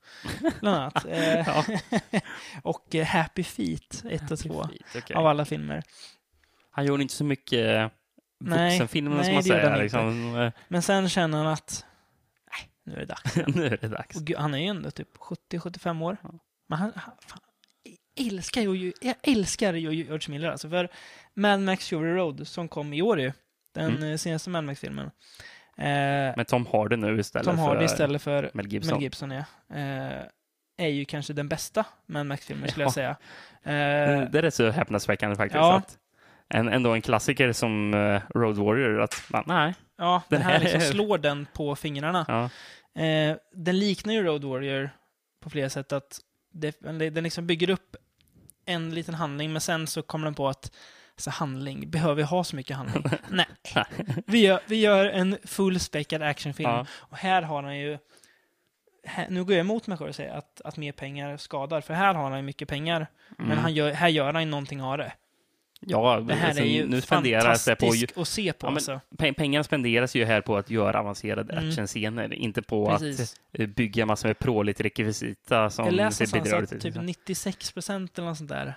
[0.60, 1.06] Bland annat.
[1.10, 1.64] Eh,
[2.62, 4.64] och eh, Happy Feet 1 och 2.
[4.64, 5.16] Fint, okej.
[5.16, 5.82] Av alla filmer.
[6.70, 7.92] Han gjorde inte så mycket
[8.40, 9.82] Nej, vuxenfilmer nej, som man säger.
[9.82, 10.36] Liksom.
[10.36, 11.86] eh, Men sen känner han att...
[12.50, 13.36] Nej, nu är det dags.
[13.56, 14.16] nu är det dags.
[14.20, 16.16] Gud, han är ju ändå typ 70-75 år.
[16.22, 16.30] Ja.
[16.68, 17.40] Men han, han fan,
[18.16, 20.70] jag älskar ju, jag älskar ju George Miller alltså.
[20.70, 20.88] För
[21.34, 23.32] Mad Max Fury Road som kom i år ju.
[23.74, 24.10] Den Mm.
[24.10, 25.06] eh, senaste Mad Max-filmen.
[25.76, 28.94] Eh, Men Tom Hardy nu istället Tom Hardy för istället för Mel Gibson.
[28.94, 29.44] Mel Gibson, ja.
[29.76, 30.22] Eh,
[30.76, 32.86] är ju kanske den bästa Mad Max-filmen skulle Ja.
[32.86, 33.16] jag säga.
[33.62, 35.56] Mm, Det är rätt så häpnadsväckande faktiskt.
[35.56, 35.82] Ja.
[36.48, 37.94] En, ändå en klassiker som
[38.34, 39.74] Road Warrior, att man, nej.
[39.98, 42.24] ja, den här här liksom slår den på fingrarna.
[42.28, 42.48] Ja.
[43.52, 44.90] Den liknar ju Road Warrior
[45.42, 46.20] på flera sätt att
[46.52, 46.76] det,
[47.10, 47.96] den liksom bygger upp
[48.66, 50.72] en liten handling, men sen så kommer den på att
[51.20, 53.04] så handling, behöver vi ha så mycket handling?
[53.28, 53.46] Nej.
[54.26, 56.70] Vi gör, vi gör en fullspäckad actionfilm.
[56.70, 56.86] Ja.
[56.92, 57.98] Och här har han ju...
[59.04, 61.94] Här, nu går jag emot mig själv och säger att, att mer pengar skadar, för
[61.94, 63.06] här har han ju mycket pengar.
[63.38, 63.58] Men Mm.
[63.58, 65.12] han gör, här gör han ju någonting av det.
[65.80, 67.86] ja, Det här alltså, är ju nu spenderas det på...
[67.86, 68.66] fantastiskt att se på.
[68.66, 69.00] Ja, men alltså.
[69.18, 71.68] pe- Pengarna spenderas ju här på att göra avancerade Mm.
[71.68, 73.20] actionscener, inte på Precis.
[73.52, 76.82] att eh, bygga massor med pråligt rekvisita som ser bedrövligt ut.
[76.82, 78.74] typ 96 procent eller något sånt där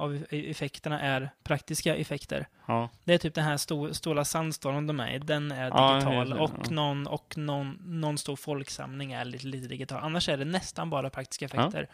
[0.00, 2.46] av e- effekterna är praktiska effekter.
[2.66, 2.88] Ja.
[3.04, 6.30] Det är typ den här sto- stora sandstormen de är i, den är Ja, digital.
[6.30, 6.70] det, och ja.
[6.70, 10.04] någon, och någon, någon stor folksamling är lite, lite digital.
[10.04, 11.88] Annars är det nästan bara praktiska effekter.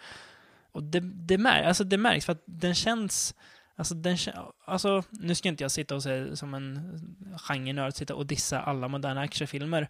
[0.72, 3.34] Och det, det, mär, alltså det märks för att den känns...
[3.78, 4.16] Alltså, den,
[4.66, 6.92] alltså, nu ska inte jag sitta och säga som en
[7.48, 9.88] genrenörd, sitta och dissa alla moderna actionfilmer.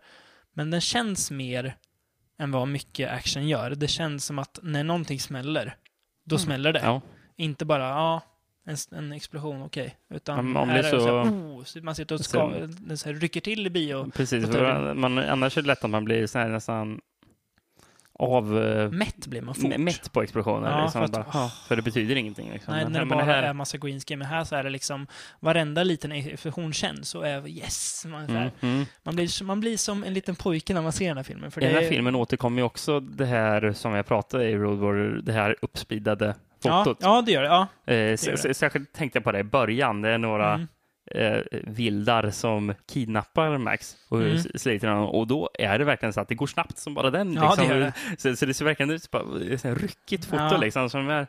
[0.52, 1.76] Men den känns mer
[2.38, 3.70] än vad mycket action gör.
[3.70, 5.76] Det känns som att när någonting smäller,
[6.24, 6.78] då smäller det.
[6.78, 6.90] Mm.
[6.92, 7.00] Ja.
[7.36, 8.22] Inte bara, ja,
[8.66, 9.96] en, en explosion, okej.
[10.10, 12.50] Utan Men om här är det så- så, här, oh, så man sitter och ska,
[12.96, 14.10] Så- här, rycker till i bio.
[14.10, 17.00] Precis, för man, annars är det lätt att man blir så här nästan
[18.18, 19.76] av eh, Mätt blir man fort.
[19.78, 20.70] mätt på explosioner.
[20.70, 22.52] Ja, liksom, för att- bara, "Ah", för det betyder ingenting.
[22.52, 22.74] Liksom.
[22.74, 24.18] Nej, Men när det bara här- är massa green screen.
[24.18, 25.06] Men här så är det liksom
[25.40, 28.04] varenda liten explosion känns och är yes.
[28.08, 28.84] Man, Mm, mm.
[29.02, 31.50] man, blir, man blir som en liten pojke när man ser den här filmen.
[31.50, 34.56] För I den här är, filmen återkommer ju också det här som jag pratade i
[34.56, 36.34] Road Warrior, det här uppspeedade ja,
[36.68, 36.98] fotot.
[37.00, 37.48] ja, det gör det.
[37.48, 37.66] Ja.
[37.86, 38.54] Eh, gör det.
[38.54, 40.02] Särskilt tänkte jag på det i början.
[40.02, 40.66] Det är några Mm.
[41.14, 44.38] eh, vildar som kidnappar Max och Mm.
[44.38, 45.08] sliter honom.
[45.08, 47.32] Och då är det verkligen så att det går snabbt som bara den.
[47.34, 47.68] Ja, liksom.
[47.68, 47.92] det gör det.
[48.18, 50.56] Så, så det ser verkligen ut som ett ryckigt foto Ja.
[50.56, 50.90] liksom.
[50.90, 51.26] Som är,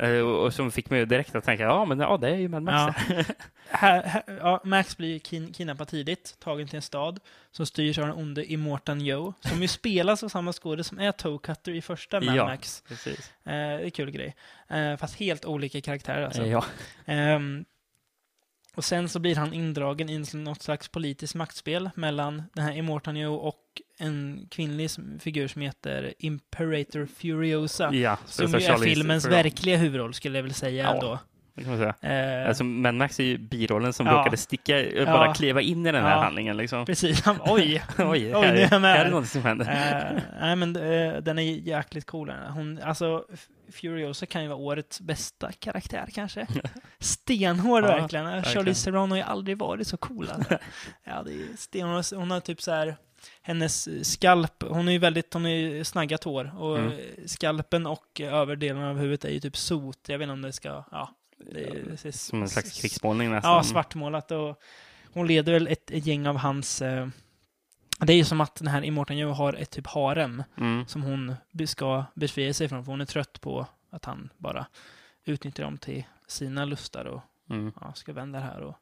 [0.00, 2.62] och och som fick mig direkt att tänka, ja men ja, det är ju Mad
[2.62, 2.96] Max.
[3.08, 3.24] Ja.
[3.72, 7.20] Här, här, ja, Max blir kin kidnappad tidigt, tagen till en stad
[7.50, 11.12] som styrs av den onde Immortan Joe, som ju spelas av samma skådespelare som är
[11.12, 12.44] Toe Cutter i första Mad Ja.
[12.46, 12.82] Max.
[12.88, 13.32] Precis.
[13.44, 14.34] Eh, det är en kul grej.
[14.68, 16.42] Eh, fast helt olika karaktärer alltså.
[16.42, 16.64] Eh, Ja.
[17.06, 17.64] Ehm,
[18.74, 23.16] och sen så blir han indragen i något slags politiskt maktspel mellan den här Immortan
[23.16, 24.90] Joe och en kvinnlig
[25.20, 27.94] figur som heter Imperator Furiosa.
[27.94, 28.18] ja.
[28.26, 30.94] Som ju är Charlize filmens Theron, verkliga huvudroll, skulle jag väl säga Ja.
[30.94, 31.18] ändå.
[31.54, 32.40] det kan man säga.
[32.42, 34.12] Eh, Alltså, Mad Max är ju birollen som Ja.
[34.12, 35.34] råkade sticka, eh, bara Ja.
[35.34, 36.22] kliva in i den här Ja.
[36.22, 36.56] handlingen.
[36.56, 36.86] Liksom.
[36.86, 37.82] Precis, han, oj!
[37.98, 38.96] Oj, Oj, här, nu är jag med.
[38.96, 39.66] här är något som händer.
[40.14, 42.30] Eh, nej, men eh, den är jäkligt cool.
[42.30, 43.24] Hon, alltså,
[43.72, 46.46] Furiosa kan ju vara årets bästa karaktär kanske.
[46.98, 48.24] Stenhård Ja, verkligen.
[48.24, 48.54] verkligen.
[48.56, 50.28] Charlize Theron har ju aldrig varit så cool.
[50.34, 50.58] Alltså.
[51.04, 52.04] ja, det är stenhård.
[52.14, 52.96] Hon har typ så här,
[53.42, 56.52] hennes skalp, hon är ju väldigt, hon är snaggat hår.
[56.58, 56.92] Och Mm.
[57.26, 60.08] skalpen och överdelen av huvudet är ju typ sot.
[60.08, 61.14] Jag vet inte om det ska, ja.
[61.52, 63.52] Det, är- Som en slags krigsmålning nästan.
[63.52, 64.30] Ja, svartmålat.
[64.30, 64.60] Och
[65.12, 66.82] hon leder väl ett, gäng av hans...
[66.82, 67.08] Eh,
[67.98, 70.86] det är ju som att den här Immortan Joe har ett typ harem Mm.
[70.86, 71.34] som hon
[71.66, 72.84] ska befria sig från.
[72.84, 74.66] För hon är trött på att han bara
[75.24, 77.72] utnyttjar dem till sina lustar och Mm.
[77.80, 78.60] ja, ska vända det här.
[78.60, 78.76] Och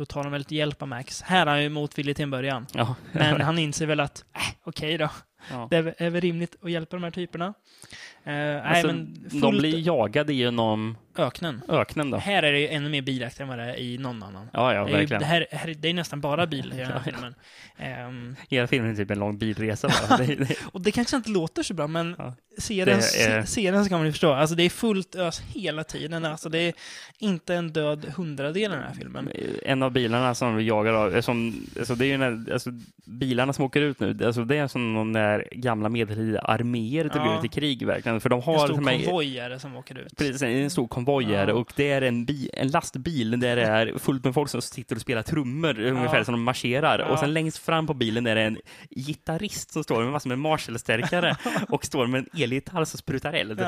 [0.00, 1.22] då tar de väl lite hjälp av Max.
[1.22, 2.66] Här är han ju motvillig till en början.
[2.72, 2.94] Ja.
[3.12, 5.10] Men han inser väl att, äh, okej då.
[5.50, 5.68] Ja.
[5.70, 7.46] Det är, väl- rimligt att hjälpa de här typerna.
[7.46, 11.62] Eh, nej, Alltså, men de blir jagade genom öknen.
[11.68, 12.16] öknen då.
[12.18, 14.48] Här är det ju ännu mer bilaktigt än vad det är i någon annan.
[14.52, 15.20] Ja, ja, det, är ju, verkligen.
[15.20, 17.34] det, här, här, det är nästan bara bil i den här filmen.
[17.78, 19.90] Ehm, Hela filmen är typ en lång bilresa
[20.72, 22.34] och det kanske inte låter så bra, men Ja.
[22.58, 24.32] se den, är- se, se den så kan man ju förstå.
[24.32, 26.24] Alltså det är fullt ös hela tiden.
[26.24, 26.72] Alltså det är
[27.18, 29.30] inte en död hundradel i den här filmen.
[29.64, 32.70] En av bilarna som vi jagar av, är som, alltså det är ju när, alltså
[33.04, 37.12] bilarna som åker ut nu, alltså det är som de där gamla medeltida arméer typ
[37.16, 37.38] Ja.
[37.38, 38.20] ut i krig verkligen.
[38.20, 40.16] För de En har stor för mig, konvoj är det som åker ut.
[40.16, 41.58] Precis, en stor konvoj är det Ja.
[41.58, 44.94] och det är en, bi, en lastbil där det är fullt med folk som sitter
[44.96, 46.98] och spelar trummor ungefär som de marscherar.
[46.98, 47.04] Ja.
[47.04, 48.58] Och sen längst fram på bilen är det en
[48.90, 51.36] gitarrist som står med massor med Marshall-stärkare
[51.68, 53.60] och står med en elgitarr som sprutar eld.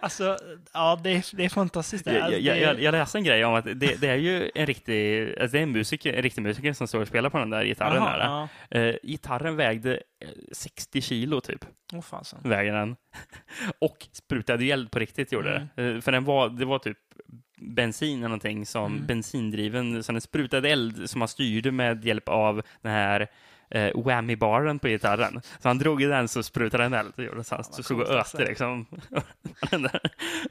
[0.00, 0.36] Alltså,
[0.72, 2.04] ja, det är, det är fantastiskt.
[2.04, 2.22] Det.
[2.22, 5.28] Alltså, jag, jag, jag läste en grej om att det, det är ju en riktig,
[5.40, 7.64] alltså det är en, musiker, en riktig musiker som står och spelar på den där
[7.64, 7.94] gitarren.
[8.02, 8.48] Jaha, där.
[8.80, 8.80] ja.
[8.80, 12.38] Eh, gitarren vägde eh, 60 kilo typ, Åh fasen.
[12.42, 12.96] väger den.
[13.78, 15.82] och sprutade ju eld på riktigt gjorde det.
[15.84, 16.98] Eh, för den var, det var typ
[17.60, 19.06] bensin eller någonting som Mm.
[19.06, 23.26] bensindriven, så den sprutade eld som man styrde med hjälp av den här
[23.70, 25.40] eh, whammy-baren på gitarren.
[25.60, 27.12] Så han drog i den så sprutade den eld.
[27.16, 28.36] gjorde Så han vad stod och coolt, alltså.
[28.38, 28.86] öste liksom.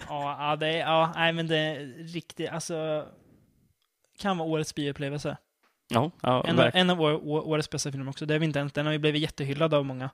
[0.08, 3.06] Ja, ja, det är, ja, nej men det är riktigt, alltså,
[4.20, 5.38] kan vara årets bioupplevelse.
[5.88, 8.26] Ja, ja En, av- en av år, årets bästa filmer också.
[8.26, 10.10] Det är vi inte ens, den har ju blivit jättehyllad av många.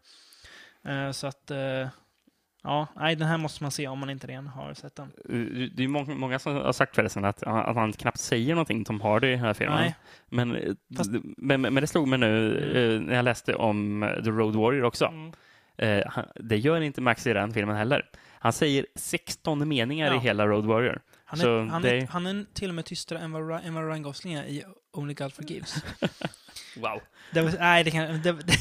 [0.85, 1.87] Eh, så att, eh,
[2.63, 5.11] ja, nej, den här måste man se om man inte redan har sett den.
[5.29, 8.83] Uh, Det är många, många som har sagt förresten att, att han knappt säger någonting
[8.85, 9.77] Tom Hardy i den här filmen.
[9.77, 9.95] Nej.
[10.29, 12.57] Men, eh, Fast- men, men det slog mig nu
[12.95, 15.05] eh, när jag läste om eh, The Road Warrior också.
[15.05, 15.31] Mm.
[15.77, 16.03] Eh,
[16.35, 18.05] det gör inte Max i den filmen heller.
[18.39, 20.15] Han säger 16 meningar Ja.
[20.15, 21.01] i hela Road Warrior.
[21.25, 23.73] Han är, han, det- är, han är till och med tystare än vad, Ry- än
[23.73, 25.75] vad Ryan Gosling är i Only God Forgives.
[26.75, 27.01] Wow.
[27.31, 28.21] Det var, nej, det kan...
[28.21, 28.57] Det, det,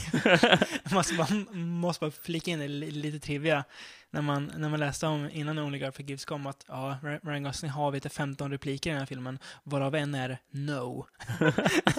[0.92, 3.64] måste, bara, måste bara flika in det, li- lite trivia.
[4.10, 7.70] När man, när man läste om, innan Only God Forgives kom, att ja, Ryan Gosling
[7.70, 11.06] har vet, du, 15 repliker i den här filmen, varav en är no.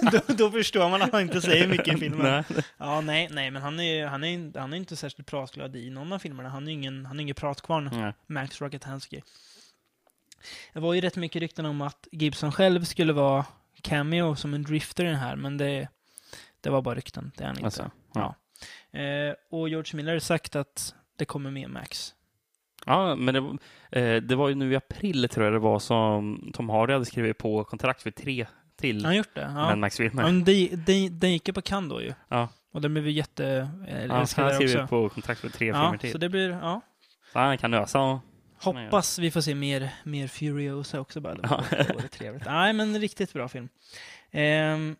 [0.11, 2.43] då, då förstår man att han inte säger mycket i filmen.
[2.49, 2.63] Nej.
[2.77, 5.89] Ja, nej, nej, men han är ju han är, han är inte särskilt pratglad i
[5.89, 6.49] någon av filmerna.
[6.49, 7.89] Han är ju ingen, han är ingen pratkvarn.
[7.93, 8.13] Nej.
[8.27, 9.21] Max Rocketansky.
[10.73, 13.45] Det var ju rätt mycket rykten om att Gibson själv skulle vara
[13.81, 15.87] cameo som en drifter i den här, men det,
[16.61, 17.31] det var bara rykten.
[17.37, 17.65] Det är han inte.
[17.65, 18.35] Alltså, ja.
[18.99, 22.13] Eh, och George Miller har sagt att det kommer med Max.
[22.85, 23.57] ja, men det, var-
[23.91, 27.05] eh, det var ju nu i april tror jag det var som Tom Hardy hade
[27.05, 28.45] skrivit på kontrakt för tre
[28.75, 29.41] till Har han gjort det?
[29.55, 29.89] Ja.
[29.99, 32.13] Ja, men det, det, den gick ju på Cannes då ju.
[32.27, 32.49] Ja.
[32.73, 33.69] Och den blev ju jätte...
[33.87, 34.87] Eh, Ja, han har också.
[34.87, 36.11] på kontrakt för tre Ja, filmer till.
[36.11, 36.49] så det blir...
[36.49, 36.81] Ja.
[37.33, 38.19] Så han kan ösa
[38.63, 41.37] Hoppas vi får se mer, mer Furiosa också bara.
[41.43, 41.63] Ja.
[41.69, 42.45] Det vore trevligt.
[42.45, 43.69] Nej, men riktigt bra film.
[44.31, 44.95] Ehm,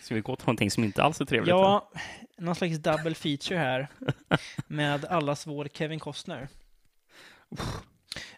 [0.00, 1.48] Ska vi gå till någonting som inte alls är trevligt?
[1.48, 1.90] ja,
[2.38, 3.88] någon slags double feature här
[4.66, 6.48] med allas vår Kevin Costner.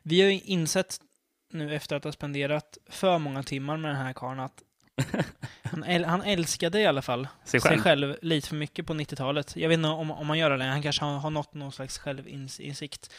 [0.03, 1.01] Vi har ju insett
[1.53, 4.63] nu efter att ha spenderat för många timmar med den här karln att
[5.63, 7.83] han, äl- han älskade i alla fall Sig sig själv.
[7.83, 9.57] själv lite för mycket på 90-talet.
[9.57, 11.99] Jag vet inte om, om han gör det, han kanske har, har nått någon slags
[11.99, 13.15] självinsikt.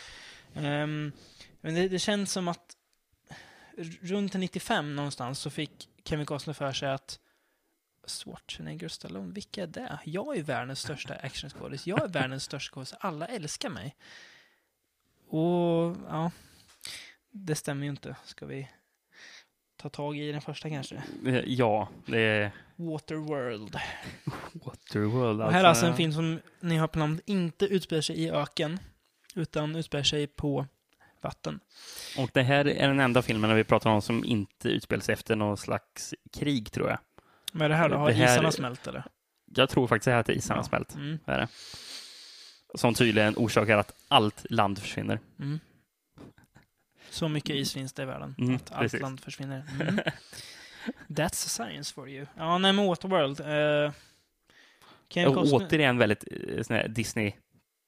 [0.56, 1.12] Ehm,
[1.62, 2.76] men det, det känns som att
[4.02, 5.72] runt 95 någonstans så fick
[6.06, 7.20] Kevin Costner för sig att
[8.10, 10.00] Schwarzenegger och Stallone, vilka är det?
[10.06, 11.88] Jag är världens största actionskådis.
[11.88, 12.94] Jag är världens största skådis.
[13.00, 13.96] Alla älskar mig.
[15.28, 16.32] Och ja,
[17.32, 18.16] det stämmer ju inte.
[18.26, 18.68] Ska vi
[19.78, 21.04] ta tag i den första kanske?
[21.26, 23.80] Eh, Ja, det är Waterworld.
[24.54, 25.42] Waterworld.
[25.42, 28.30] Och här är alltså en film som ni har på namnet inte utspelar sig i
[28.30, 28.80] öken,
[29.36, 30.66] utan utspelar sig på
[31.22, 31.60] vatten.
[32.18, 35.36] Och det här är den enda filmen vi pratar om som inte utspelar sig efter
[35.36, 37.00] någon slags krig, tror jag.
[37.52, 37.96] Men är det här då?
[37.98, 39.04] Har Det här- isarna smält eller?
[39.56, 40.68] Jag tror faktiskt att isarna har Ja.
[40.68, 40.96] smält.
[40.96, 41.20] Mm.
[41.26, 41.48] Det är det.
[42.76, 45.20] Som tydligen orsakar att allt land försvinner.
[45.40, 45.60] Mm.
[47.10, 49.02] Så mycket is finns det i världen, Mm, att allt precis.
[49.02, 49.64] land försvinner.
[49.82, 50.00] Mm.
[51.08, 52.26] That's science for you.
[52.38, 53.40] Ja, nej men Waterworld.
[53.40, 53.92] Uh,
[55.28, 57.34] Och Costner, återigen väldigt eh, sån här Disney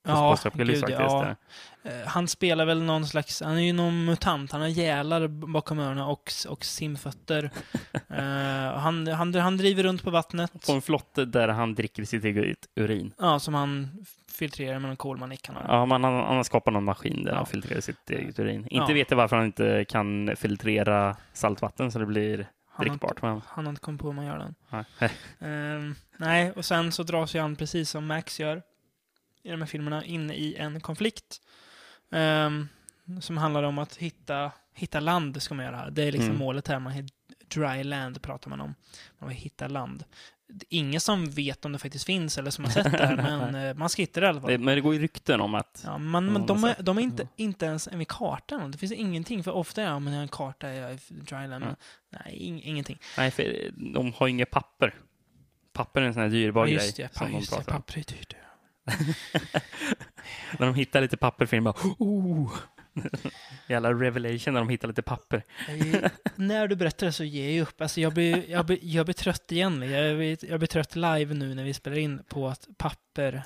[0.04, 1.36] ja, gud, ja.
[1.84, 5.80] Eh, han spelar väl någon slags, han är ju någon mutant, han har gälar bakom
[5.80, 7.52] öronen och, och simfötter.
[8.10, 10.66] Eh, han, han, han driver runt på vattnet.
[10.66, 13.14] På en flotte där han dricker sitt eget urin.
[13.20, 13.90] Ja, som han
[14.32, 15.50] filtrerar med någon kolmanik.
[15.68, 17.38] Ja, man, han, han har skapat någon maskin där Ja.
[17.38, 18.68] han filtrerar sitt eget urin.
[18.72, 18.82] Ja.
[18.82, 23.06] Inte vet jag varför han inte kan filtrera saltvatten så det blir han, har inte,
[23.06, 23.22] drickbart.
[23.22, 24.56] Men, han har inte kommit på hur man gör den.
[24.70, 25.12] nej.
[25.40, 28.62] Ehm, nej, och sen så dras ju han, precis som Max gör
[29.44, 31.42] i de här filmerna, in i en konflikt.
[32.12, 32.68] ehm,
[33.22, 35.90] som handlar om att hitta, hitta land, ska man göra.
[35.90, 36.40] Det är liksom Mm.
[36.40, 36.80] målet här.
[36.80, 37.08] Man,
[37.48, 38.76] dry land pratar man om.
[39.20, 40.04] Man vill hitta land.
[40.50, 43.16] Är Ingen som vet om det faktiskt finns eller som har sett det här,
[43.50, 44.58] men eh, man ska hitta det i alla fall.
[44.58, 45.82] Men det går ju rykten om att...
[45.86, 48.72] Ja, men Ja, de, är, de är inte, inte ens vid kartan.
[48.72, 49.44] Det finns ingenting.
[49.44, 51.66] För ofta är ja, men en karta är dryland.
[51.66, 51.76] Ja.
[52.10, 53.00] Nej, ing, ingenting.
[53.18, 54.96] Nej, för de har inget papper.
[55.74, 57.10] Papper är en sån här dyrbar Ja, grej just det.
[57.20, 57.64] de just det.
[57.64, 58.36] Papper är dyrt.
[60.60, 62.54] när de hittar lite papper för bara oh!
[63.68, 65.44] Jävla revelation när de hittar lite papper.
[65.68, 67.82] Jag- när du berättar det så ger jag upp.
[67.82, 69.92] Alltså jag blir, jag blir, jag blir trött igen.
[69.92, 73.44] Jag blir, jag blir trött live nu när vi spelar in på att papper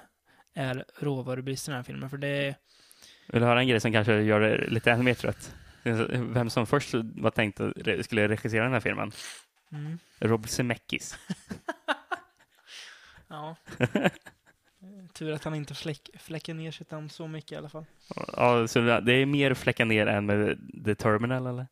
[0.54, 2.10] är råvarubrist i den här filmen.
[2.10, 2.56] För det.
[3.28, 5.56] Vill du höra en grej som kanske gör det lite ännu mer trött?
[6.10, 7.74] Vem som först var tänkt att
[8.06, 9.12] skulle regissera den här filmen?
[9.72, 11.18] Mm, Rob Zemeckis.
[13.28, 13.56] ja.
[15.16, 17.86] Tur att han inte fläck, fläcker ner sitt namn så mycket i alla fall.
[18.38, 21.68] Ja, så det är mer fläcka ner än med The Terminal, eller?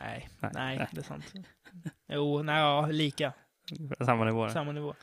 [0.00, 1.32] Nej, Nej, nej, det är sant.
[2.08, 3.32] Jo, nej, ja, lika.
[4.00, 4.48] Samma nivå.
[4.48, 4.94] Samma nivå.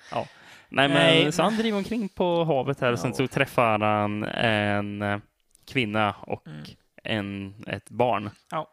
[0.69, 3.15] Nej, men Nej, så han driver omkring på havet här och sen Ja.
[3.15, 5.19] så träffar han en eh,
[5.65, 6.63] kvinna och Mm.
[7.03, 8.29] en, ett barn.
[8.51, 8.67] Ja.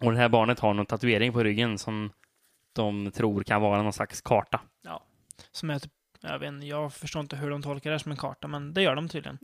[0.00, 2.10] Och det här barnet har någon tatuering på ryggen som
[2.72, 4.60] de tror kan vara någon slags karta.
[5.52, 8.18] Som är typ, jag vet inte, jag förstår inte hur de tolkar det som en
[8.18, 9.38] karta, men det gör de tydligen.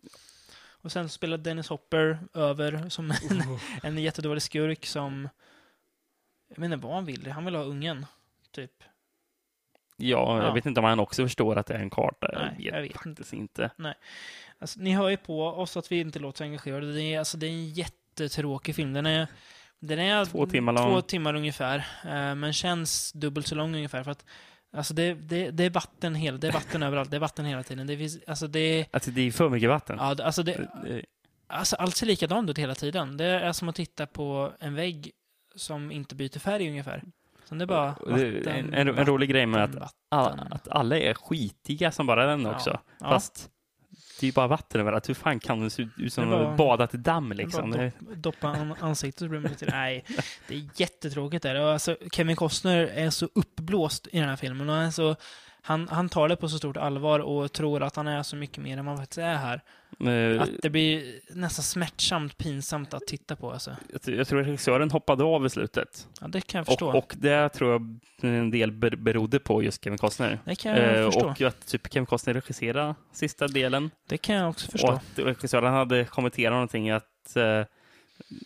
[0.71, 5.29] Och sen spelar Dennis Hopper över som en, en jättedålig skurk som...
[6.49, 7.31] Jag vet inte vad han vill.
[7.31, 8.07] Han vill ha ungen,
[8.51, 8.73] typ.
[9.97, 10.45] Ja, Ja.
[10.47, 12.29] jag vet inte om han också förstår att det är en karta.
[12.33, 13.71] Nej, jag vet, jag vet faktiskt inte.
[14.59, 16.93] Alltså, ni hör ju på oss att vi inte låter så engagerade.
[16.93, 18.93] Det är, alltså, det är en jättetråkig film.
[18.93, 19.27] Den är,
[19.79, 20.93] den är Två timmar lång.
[20.93, 24.03] två timmar ungefär, eh, men känns dubbelt så lång ungefär.
[24.05, 24.25] För att,
[24.73, 27.11] alltså, det, det, det är vatten hela, det är vatten överallt.
[27.11, 27.87] Det är vatten hela tiden.
[27.87, 29.97] Det finns, alltså, det, är- Alltså, det är för mycket vatten.
[30.01, 30.53] ja, alltså, det,
[30.87, 31.03] Eh,
[31.47, 33.17] Alltså, allt ser likadant ut hela tiden.
[33.17, 35.11] Det är som att titta på en vägg
[35.55, 37.03] som inte byter färg ungefär.
[37.45, 40.69] Så det är bara vatten, en, en, en rolig grej med att, vatten, alla, att
[40.69, 42.81] alla är skitiga som bara den också.
[43.01, 43.09] Ja.
[43.09, 43.51] Fast
[44.23, 45.09] det är ju bara vatten överallt.
[45.09, 47.71] Hur fan kan det se ut som bara- badat i damm liksom?
[47.71, 49.67] bara dopp- Doppa an ansiktet så blir man lite...
[49.67, 50.05] Nej,
[50.49, 51.61] det är jättetråkigt där.
[51.61, 54.69] Och Alltså, Kevin Costner är så uppblåst i den här filmen.
[54.71, 55.17] Och han, är så,
[55.65, 58.59] han, han tar det på så stort allvar och tror att han är så mycket
[58.63, 59.61] mer än han faktiskt är här.
[60.35, 63.51] eh, Att det blir nästan smärtsamt pinsamt att titta på.
[63.53, 63.77] Alltså.
[64.07, 66.09] jag, jag tror regissören hoppade av i slutet.
[66.21, 66.89] Ja, det kan jag förstå.
[66.89, 70.39] Och, och det tror jag en del ber, berodde på just Kevin Costner.
[70.45, 71.27] det kan jag Eh, förstå.
[71.31, 73.91] och att typ Kevin Costner regisserade sista delen.
[74.09, 74.91] Det kan jag också Och förstå.
[74.91, 77.65] att regissören hade kommenterat någonting att eh,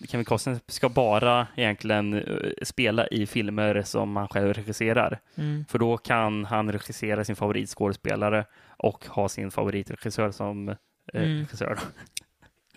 [0.09, 2.25] Kevin Costner ska bara egentligen eh,
[2.63, 5.19] spela i filmer som han själv regisserar.
[5.37, 5.65] Mm.
[5.69, 8.45] För då kan han regissera sin favoritskådespelare
[8.77, 10.75] och ha sin favoritregissör som eh,
[11.15, 11.39] Mm.
[11.39, 11.79] regissör.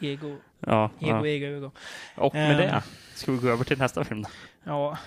[0.02, 1.28] Ego, Ja, ego, ja.
[1.28, 1.72] ego, ego.
[2.16, 2.58] Och med Ehm.
[2.58, 2.84] det
[3.16, 4.26] ska vi gå över till nästa film.
[4.64, 4.98] Ja.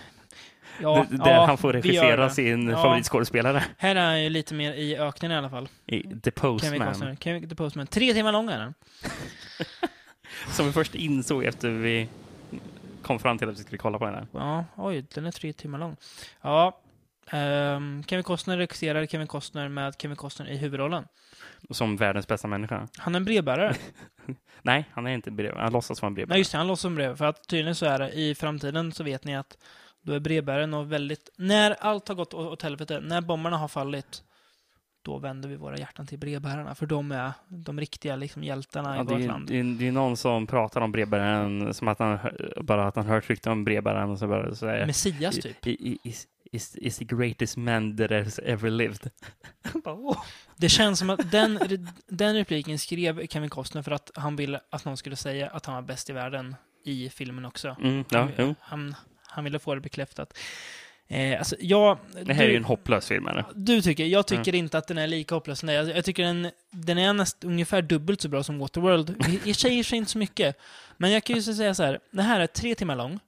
[0.81, 2.83] Ja, D- där ja, han får regissera sin Ja.
[2.83, 5.69] favoritskådespelare Här är han ju lite mer i öknen i alla fall.
[5.87, 6.89] i The Kevin Postman.
[6.89, 7.17] Costner.
[7.21, 7.87] Kevin the Postman.
[7.87, 8.75] Tre timmar lång är den.
[10.49, 12.09] Som vi först insåg efter vi
[13.03, 14.27] kom fram till att vi skulle kolla på den här.
[14.33, 15.97] Ja, oj, den är tre timmar lång.
[16.41, 16.81] Ja,
[17.31, 21.05] ehm, Kevin Costner regisserar Kevin Costner med Kevin Costner i huvudrollen.
[21.71, 22.89] Som världens bästa människa.
[22.99, 23.77] Han är en brevbärare.
[24.63, 25.57] Nej, han är inte brev.
[25.57, 26.35] Han låtsas vara en brevbärare.
[26.35, 27.17] Nej, just det, han låtsas som brev.
[27.17, 29.59] För att tydligen så är det, i framtiden så vet ni att
[30.03, 31.31] då är brevbäraren och väldigt...
[31.37, 34.23] När allt har gått åt helvete, när bomberna har fallit,
[35.03, 36.75] då vänder vi våra hjärtan till brevbärarna.
[36.75, 39.49] För de är de riktiga liksom, hjältarna Ja, i vårt land.
[39.49, 42.19] det, är, det är någon som pratar om brevbäraren som att han
[42.61, 45.67] bara att han hört rykten om brevbäraren och så bara säger Messias, typ.
[45.67, 49.11] I- i- Is, is, is the greatest man that has ever lived.
[49.85, 50.17] Bara.
[50.57, 51.59] Det känns som att den,
[52.09, 55.75] den repliken skrev Kevin Costner för att han ville att någon skulle säga att han
[55.75, 57.77] var bäst i världen i filmen också.
[57.83, 58.95] Mm, ja, han, han,
[59.27, 60.39] han ville få det bekräftat.
[61.13, 63.27] Eh, alltså, jag, Det här är du, ju en hopplös film.
[63.27, 63.45] Eller?
[63.55, 65.73] du tycker, jag tycker inte att den är lika hopplös som det.
[65.73, 69.27] Jag, jag tycker den, den är näst, ungefär dubbelt så bra som Waterworld.
[69.45, 69.55] I i
[69.85, 70.57] sig inte så mycket.
[70.97, 73.21] Men jag kan ju säga så här, det här är tre timmar lång,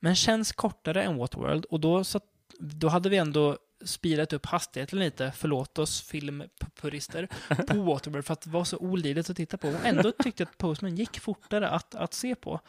[0.00, 1.64] men känns kortare än Waterworld.
[1.64, 2.20] Och då, så,
[2.58, 7.28] då hade vi ändå speedat upp hastigheten lite, förlåt oss filmpurister,
[7.66, 9.68] på Waterworld för att det var så olidligt att titta på.
[9.68, 12.60] Och ändå tyckte jag att Postman gick fortare att, att se på.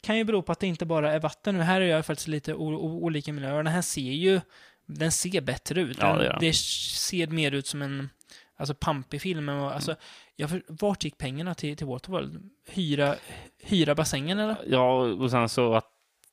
[0.00, 1.56] Kan ju bero på att det inte bara är vatten.
[1.56, 3.56] Nu här är jag faktiskt lite olika miljöer.
[3.56, 4.40] Den här ser ju,
[4.86, 5.98] den ser bättre ut.
[6.00, 6.40] Ja, Den, det gör den.
[6.40, 8.08] det ser mer ut som en
[8.56, 9.48] alltså pampig film.
[9.48, 9.96] Och, alltså,
[10.36, 12.50] jag, för- vart gick pengarna till, till Waterworld?
[12.68, 13.14] Hyra,
[13.62, 14.56] hyra bassängen eller?
[14.66, 15.86] Ja, och sen så att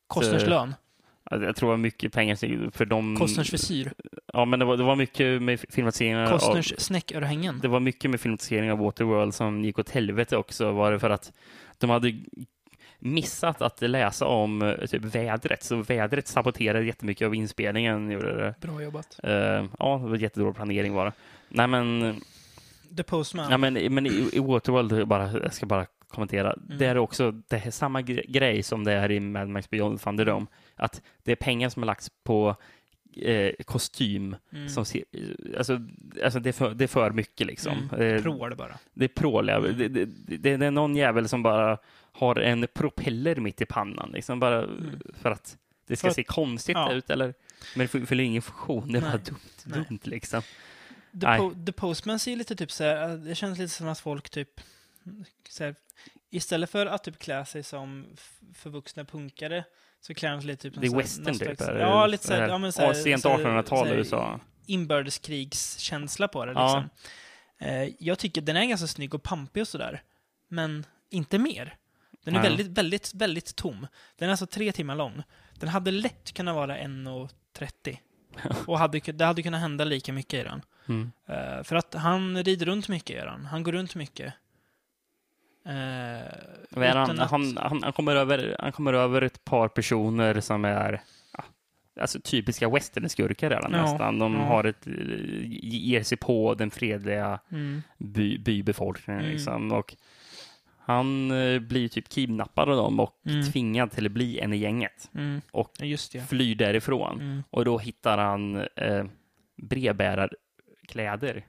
[0.08, 0.44] Kostners
[1.32, 3.16] Eh, jag tror det var mycket pengar för de...
[3.16, 3.94] Kostners frisyr?
[4.34, 6.30] Ja, men det var, det var mycket med filmatiseringar av...
[6.40, 7.60] Kostners snäckörhängen?
[7.62, 10.72] Det var mycket med filmatisering av Waterworld som gick åt helvete också.
[10.72, 11.34] Var det för att
[11.78, 12.20] de hade
[13.00, 15.64] missat att läsa om eh, typ vädret.
[15.64, 18.12] Så vädret saboterade jättemycket av inspelningen.
[18.12, 18.56] Gjorde det.
[18.62, 19.20] Bra jobbat.
[19.24, 19.32] Eh,
[19.80, 21.14] ja, det var jättedålig planering bara.
[21.50, 22.16] Nej, men,
[22.98, 23.52] The Postman?
[23.52, 26.56] ja, men, men i, i Waterworld, bara, jag ska bara kommentera.
[26.58, 30.02] Det är också det är samma gre- grej som det är i Mad Max Beyond
[30.02, 30.46] Thunderdome.
[30.76, 32.56] Att det är pengar som har lagts på
[33.22, 34.70] eh, kostym Mm.
[34.70, 35.04] som ser,
[35.58, 35.80] alltså,
[36.24, 37.74] alltså det, är för, det är för mycket liksom.
[38.00, 38.78] Eh, Prål bara.
[38.94, 39.60] det är prål, ja.
[39.60, 41.78] det, det, det, det är någon jävel som bara
[42.18, 44.68] har en propeller mitt i pannan, liksom bara
[45.22, 45.58] för att
[45.88, 46.10] det ska Mm.
[46.10, 46.92] För att- se konstigt ja.
[46.94, 47.34] ut, eller?
[47.76, 49.86] Men det fyller ingen funktion, det är bara dumt, Nej.
[49.90, 50.42] dumt liksom.
[51.22, 54.30] The, po- The Postman ser lite typ så här, det känns lite som att folk
[54.30, 54.50] typ,
[55.50, 55.76] så här,
[56.30, 58.06] istället för att typ klä sig som
[58.54, 59.64] förvuxna punkare,
[60.02, 61.60] så klär de sig lite typ som Det är western typ.
[61.60, 63.98] Ja, lite så här, ja men så här, Sent så här- 1800-tal så här i
[63.98, 64.40] USA.
[64.66, 66.66] Inbördeskrigskänsla på det Ja.
[66.76, 66.90] liksom.
[67.70, 70.02] Eh, jag tycker den är ganska snygg och pampig och sådär,
[70.48, 71.76] men inte mer.
[72.28, 73.88] Den är väldigt, väldigt, väldigt tom.
[74.18, 75.24] Den är alltså tre timmar lång.
[75.54, 77.98] Den hade lätt kunnat vara 1.30.
[78.68, 80.62] Och hade, det hade kunnat hända lika mycket i den.
[80.88, 81.12] Mm.
[81.26, 83.46] Eh, för att han rider runt mycket, gör han.
[83.46, 84.34] Han går runt mycket.
[85.68, 85.74] Uh,
[86.70, 87.20] Vad är han?
[87.20, 91.02] Han, han, han, kommer över, han kommer över ett par personer som är
[92.00, 94.20] alltså typiska westernskurkar redan Ja, nästan.
[94.20, 94.40] De ja.
[94.40, 94.94] har ett, eh,
[95.62, 99.22] ger sig på den fredliga Mm, by, bybefolkningen.
[99.22, 99.34] Mm.
[99.34, 99.72] Liksom.
[99.72, 99.96] Och
[100.88, 103.52] han eh, blir typ kidnappad av dem och Mm.
[103.52, 105.10] tvingad till att bli en i gänget.
[105.14, 105.42] mm.
[105.52, 106.22] Och just det.
[106.22, 107.22] flyr därifrån.
[107.22, 107.44] Mm.
[107.50, 109.06] Och då hittar han eh,
[110.18, 111.46] brevbärarkläder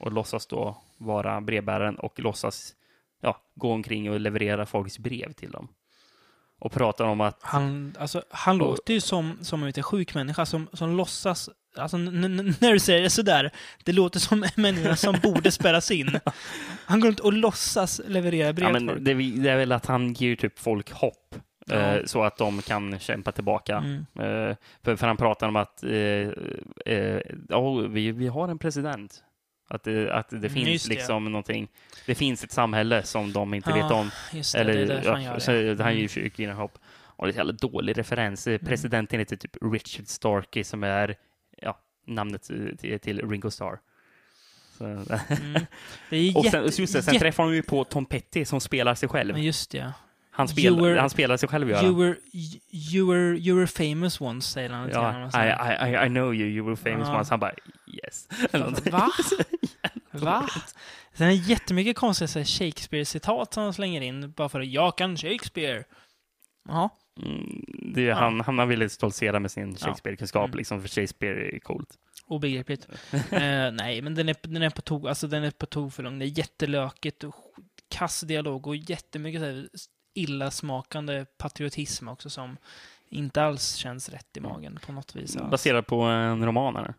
[0.00, 2.74] och låtsas då vara brevbäraren och låtsas
[3.20, 5.68] ja, gå omkring och leverera folks brev till dem.
[6.60, 10.14] Och pratar om att Han, alltså, han Och- låter ju som, som en lite sjuk
[10.14, 11.50] människa som, som låtsas...
[11.78, 13.50] Alltså, när du säger det sådär,
[13.84, 16.20] det låter som en människa som borde spärras in.
[16.84, 19.00] Han går runt och låtsas leverera brev ja, men folk.
[19.00, 21.34] det, är- det är väl att han ger typ folk hopp.
[21.66, 21.74] Ja.
[21.74, 23.76] Eh, så att de kan kämpa tillbaka.
[23.76, 23.96] Mm.
[24.50, 25.90] Eh, för, för han pratar om att eh,
[26.86, 29.22] eh, ja, vi, vi har en president.
[29.70, 30.94] Att det, att det Mm, finns det.
[30.94, 31.68] liksom någonting.
[32.06, 34.10] Det finns ett samhälle som de inte Ja, vet om.
[34.32, 35.58] Just det, Eller, det är han ja, gör så det.
[35.70, 35.80] Mm.
[35.80, 36.78] Han ger ju kvinnan hopp.
[36.98, 38.46] Och det är en dålig referens.
[38.46, 38.58] Mm.
[38.58, 41.14] Presidenten heter typ Richard Starkey som är ja,
[42.08, 42.42] namnet
[42.78, 43.78] till, till Ringo Starr.
[44.80, 45.02] Mm.
[46.36, 48.94] Och jätte, sen, just det, sen jätte- träffar de ju på Tom Petty som spelar
[48.94, 49.34] sig själv.
[49.34, 49.92] Men just det.
[50.30, 51.96] Han, spel, were- han spelar sig själv, gör You han.
[52.00, 52.16] were,
[52.70, 54.90] you, were, you were famous once, säger han.
[54.92, 57.18] Ja, I, I, I, I know you, you were famous Ja.
[57.18, 57.32] once.
[57.32, 57.52] Han bara
[58.04, 58.28] yes.
[58.90, 59.08] Va?
[60.10, 60.48] Va?
[61.14, 65.16] Sen är det jättemycket konstiga Shakespeare-citat som de slänger in, bara för att jag kan
[65.16, 65.84] Shakespeare.
[66.68, 66.90] Ja.
[67.22, 67.64] Mm,
[67.94, 68.14] det Ja.
[68.14, 70.56] han, han velat stoltsera med sin Shakespeare-kunskap, Mm.
[70.56, 71.88] liksom, för Shakespeare är coolt.
[72.26, 72.88] Obegripligt.
[73.12, 76.02] eh, nej, men den är, den är på tok, alltså den är på tok för
[76.02, 76.18] lång.
[76.18, 77.34] Det är jättelökigt och
[77.88, 79.68] kass dialog och jättemycket så här
[80.14, 82.56] illasmakande patriotism också som
[83.08, 85.36] inte alls känns rätt i magen på något vis.
[85.36, 85.50] alls.
[85.50, 86.94] Baserad på en roman, eller?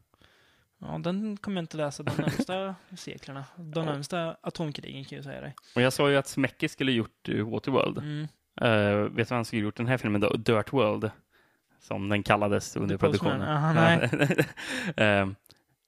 [0.81, 3.45] Ja, den kommer jag inte läsa de närmsta seklerna.
[3.57, 5.55] De närmsta atomkrigen kan jag säga dig.
[5.75, 7.97] Och jag sa ju att Smecke skulle gjort uh, Waterworld.
[7.97, 8.27] Mm.
[8.61, 10.29] Eh, vet du vad han skulle gjort den här filmen då?
[10.29, 11.11] Dirt World.
[11.81, 13.41] Som den kallades under The produktionen.
[13.41, 13.73] Aha,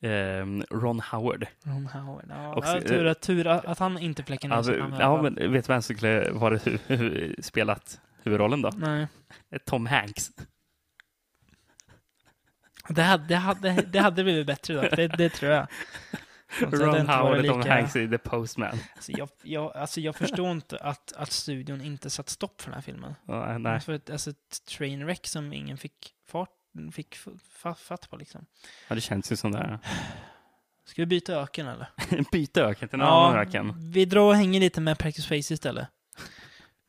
[0.02, 1.46] ehm, Ron Howard.
[1.64, 2.26] Ron Howard.
[2.30, 5.66] Ja, Och- ja, tur, att, tur att han inte fläckar ner Alltså, ja, men vet
[5.68, 8.72] du vem som skulle varit hu- hu- spelat huvudrollen då?
[8.78, 9.08] Nej.
[9.66, 10.32] Tom Hanks.
[12.90, 14.82] Det hade, det, hade, det hade blivit bättre då.
[14.96, 15.68] Det, det tror jag.
[16.66, 18.78] Alltså, Ron Howard varit och Tom lika- Hanks i The Postman.
[18.96, 22.74] Alltså jag, jag, alltså jag förstår inte att, att studion inte satt stopp för den
[22.76, 23.16] här filmen.
[23.28, 23.80] Ja, nej.
[23.80, 26.50] För ett, alltså ett trainwreck som ingen fick fart,
[26.94, 28.46] fick fa- fatt på liksom.
[28.88, 29.80] Ja, det känns ju som det.
[30.86, 31.88] Ska vi byta öken eller?
[32.32, 33.92] Byta öken till en annan öken.
[33.92, 35.88] vi drar och hänger lite med Practice Face istället.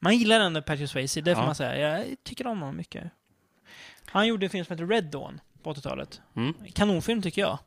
[0.01, 1.47] Man gillar ändå Practice Face, det får Ja.
[1.47, 1.99] man säga.
[1.99, 3.11] Jag tycker om honom mycket.
[4.07, 6.21] Han gjorde en film som heter Red Dawn på 80-talet.
[6.37, 6.55] Mm.
[6.75, 7.59] Kanonfilm tycker jag.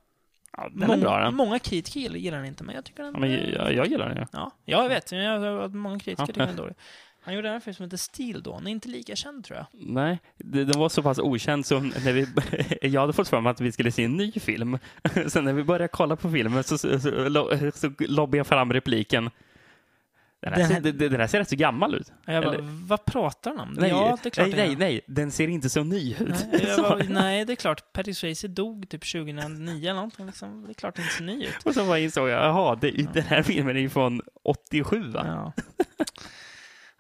[0.58, 1.36] Ja, den är bra den.
[1.36, 4.18] Många kritiker gillar, den inte, men jag tycker den Ja, men jag, jag gillar den
[4.18, 4.26] ju.
[4.32, 5.12] Ja, jag vet.
[5.12, 6.26] Jag många kritiker Ja.
[6.28, 6.76] tycker den är dålig.
[7.22, 8.58] Han gjorde en film som heter Steel Dawn.
[8.58, 9.66] Den är inte lika känd tror jag.
[9.72, 12.28] Nej, det, den var så pass okänd som när vi,
[12.90, 14.78] jag hade fått för mig att vi skulle se en ny film.
[15.28, 18.74] Sen när vi började kolla på filmen så, så, så, lo- så lobbade jag fram
[18.74, 19.30] repliken.
[20.42, 22.14] Den här, Den här- ser, den, den här ser rätt så gammal ut.
[22.26, 23.74] Jag bara, vad pratar han om?
[23.80, 26.46] Nej, ja, det är klart nej, nej, nej, den ser inte så ny ut.
[26.52, 27.94] Nej, bara, nej, det är klart.
[27.94, 30.26] Patrick Swayze dog typ 2009 eller någonting.
[30.26, 30.64] Liksom.
[30.66, 31.66] Det är klart den inte ser ny ut.
[31.66, 35.24] Och så bara insåg jag, jaha, det, den här filmen är ju från 87 va?
[35.28, 35.64] Ja.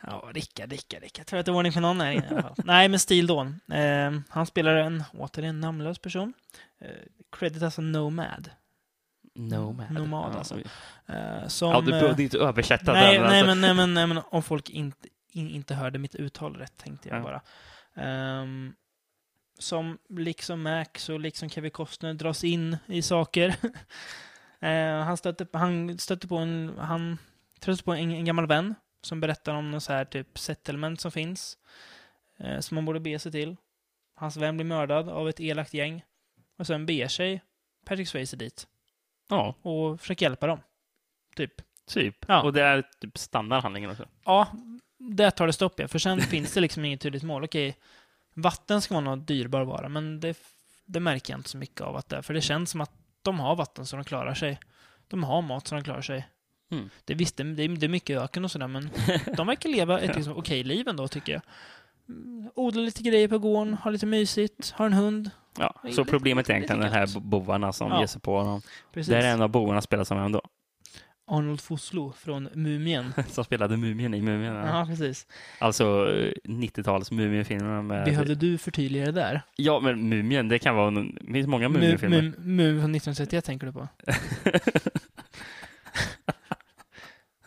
[0.08, 1.04] Ja, Rickard, Rickard.
[1.18, 2.56] Jag tror att det var ordning på någon här inne i alla fall.
[2.64, 3.60] Nej, men Steel Dawn.
[3.72, 6.34] Eh, han spelar en, återigen, namnlös person.
[6.82, 6.88] Eh,
[7.40, 8.50] credit alltså Nomad.
[9.36, 9.92] Nomad.
[9.92, 10.60] Nomad, Ja, alltså.
[11.06, 13.24] Eh, som, Ja, du eh, behövde inte översätta nej, den.
[13.28, 13.46] nej, alltså.
[13.46, 17.10] men, nej, men, nej, men om folk inte, in, inte hörde mitt uttal rätt tänkte
[17.10, 17.24] jag Ja.
[17.24, 17.42] bara.
[18.06, 18.74] Ehm,
[19.60, 23.56] som liksom Max och liksom Kevin Costner dras in i saker.
[24.60, 27.18] Eh, han, stötte, han stötte på en, han
[27.62, 31.12] stötte på en, en gammal vän som berättar om någon så här typ settlement som
[31.12, 31.58] finns.
[32.38, 33.56] Eh, som man borde be sig till.
[34.16, 36.04] Hans vän blir mördad av ett elakt gäng.
[36.60, 37.42] Och sen beger sig
[37.86, 38.68] Patrick Swayze dit
[39.28, 40.60] Ja, och försöker hjälpa dem.
[41.36, 41.54] Typ.
[41.88, 42.26] typ.
[42.28, 42.42] Ja.
[42.42, 44.06] Och det är typ standardhandlingen också.
[44.26, 44.48] Ja,
[44.98, 45.88] där tar det stopp ja.
[45.88, 47.44] För sen finns det liksom inget tydligt mål.
[47.44, 47.78] Okej,
[48.34, 50.38] vatten ska vara någon dyrbar vara, men det,
[50.86, 52.22] det märker jag inte så mycket av att det är.
[52.22, 54.60] För det känns som att de har vatten så de klarar sig.
[55.08, 56.28] De har mat så de klarar sig.
[56.72, 56.90] Mm.
[57.06, 58.90] Det, visst, det, det är- mycket öken och sådär, men
[59.38, 61.42] de verkar leva ett liksom, okej liv ändå, tycker jag.
[62.10, 65.30] Mm, Odla lite grejer på gården, ha lite mysigt, ha en hund.
[65.60, 68.00] Ja, så problemet är egentligen den här bovarna som Ja.
[68.00, 68.62] ger sig på dem.
[68.94, 69.10] Precis.
[69.12, 70.42] Det är en av bovarna spelas som vem då?
[71.28, 73.14] Arnold Foslo från Mumien.
[73.28, 74.56] Som spelade Mumien i Mumien.
[74.56, 74.86] Ja.
[74.90, 75.28] Precis.
[75.60, 75.84] Alltså
[76.16, 78.06] eh, 90-tals Mumienfilmer med...
[78.06, 79.42] Behövde du förtydliga det där?
[79.56, 80.88] Ja, men Mumien, det kan vara...
[80.88, 82.22] en- Det finns många Mum Mumienfilmer.
[82.22, 83.88] Mum- Mum från 1931 tänker du på?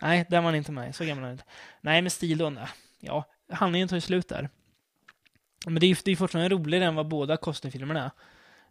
[0.01, 0.95] Nej, där var han inte med.
[0.95, 1.45] Så gammal är han inte.
[1.81, 2.67] Nej, men stil då, nej.
[3.01, 4.49] Ja, handlingen tar ju slut där.
[5.67, 8.11] Men det är ju det är fortfarande roligare än vad båda Costner-filmerna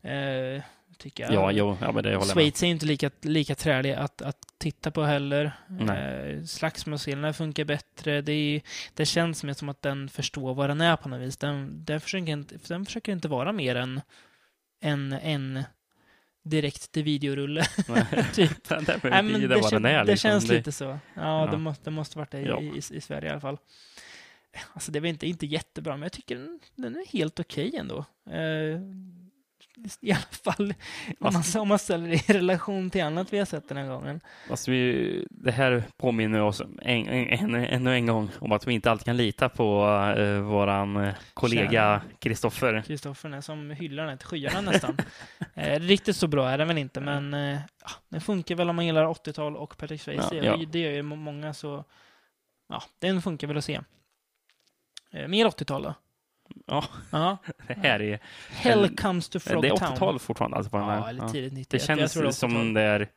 [0.01, 0.55] är.
[0.55, 0.61] Eh,
[0.97, 1.33] tycker jag.
[1.33, 2.33] Ja, jo, ja, men det håller.
[2.33, 5.51] Schweiz är inte lika, lika trälig att, att titta på heller.
[5.79, 8.21] Eh, slagsmålsscenerna funkar bättre.
[8.21, 8.61] Det, är,
[8.93, 11.37] det känns mer som att den förstår vad den är på något vis.
[11.37, 14.01] Den, den, försöker, inte, den försöker inte vara mer än
[14.81, 15.63] en, en
[16.43, 17.63] direkt till videorulle.
[18.33, 18.63] typ.
[18.69, 20.29] Den där Nej, men det, det, kän, är, det liksom.
[20.29, 20.83] känns Det- lite så.
[20.83, 20.99] Ja,
[21.45, 21.47] Ja.
[21.51, 22.61] Det, måste, det måste varit det i, Ja.
[22.61, 23.57] i, i Sverige i alla fall.
[24.73, 28.05] Alltså det var inte, inte jättebra, men jag tycker den, den är helt okej ändå.
[28.29, 28.81] Eh,
[30.01, 30.73] I alla fall
[31.19, 33.87] om man, om man ställer det i relation till annat vi har sett den här
[33.87, 34.21] gången.
[34.49, 38.73] Alltså vi, det här påminner oss en, en, en, ännu en gång om att vi
[38.73, 39.85] inte alltid kan lita på
[40.17, 42.81] uh, våran eh, kollega Kristoffer.
[42.81, 44.97] Kristoffer som hyllar den till skyarna nästan.
[45.53, 47.59] eh, riktigt så bra är den väl inte, men eh,
[48.09, 50.35] den funkar väl om man gillar 80-tal och Patrick Swayze.
[50.35, 50.65] Ja, ja.
[50.71, 51.85] Det, gör ju må- många, så
[52.69, 53.79] ja, den funkar väl att se.
[55.21, 55.93] Eh, mer 80-tal då?
[56.67, 57.37] Ja, Ja.
[57.67, 59.77] det här är, Hell comes to det är Frogtown.
[59.93, 60.57] 80-tal fortfarande.
[60.57, 61.09] Alltså på den Ja, här.
[61.09, 61.29] eller Ja.
[61.29, 61.67] tidigt 90.
[61.77, 62.73] Det känns det som 80-tal.
[62.73, 63.07] det är,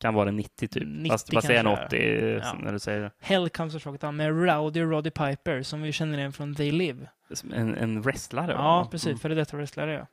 [0.00, 0.82] kan vara 90 typ.
[0.86, 2.40] 90 fast, det är en kanske 80 är.
[2.40, 2.54] så Ja.
[2.64, 3.10] när du säger det.
[3.20, 7.08] Hell comes to Frogtown med Rowdy Roddy Piper som vi känner igen från They Live.
[7.54, 8.52] En, en wrestlare?
[8.52, 8.88] Ja, va?
[8.90, 9.06] precis.
[9.06, 9.18] Mm.
[9.18, 10.06] Före detta wrestlare, ja.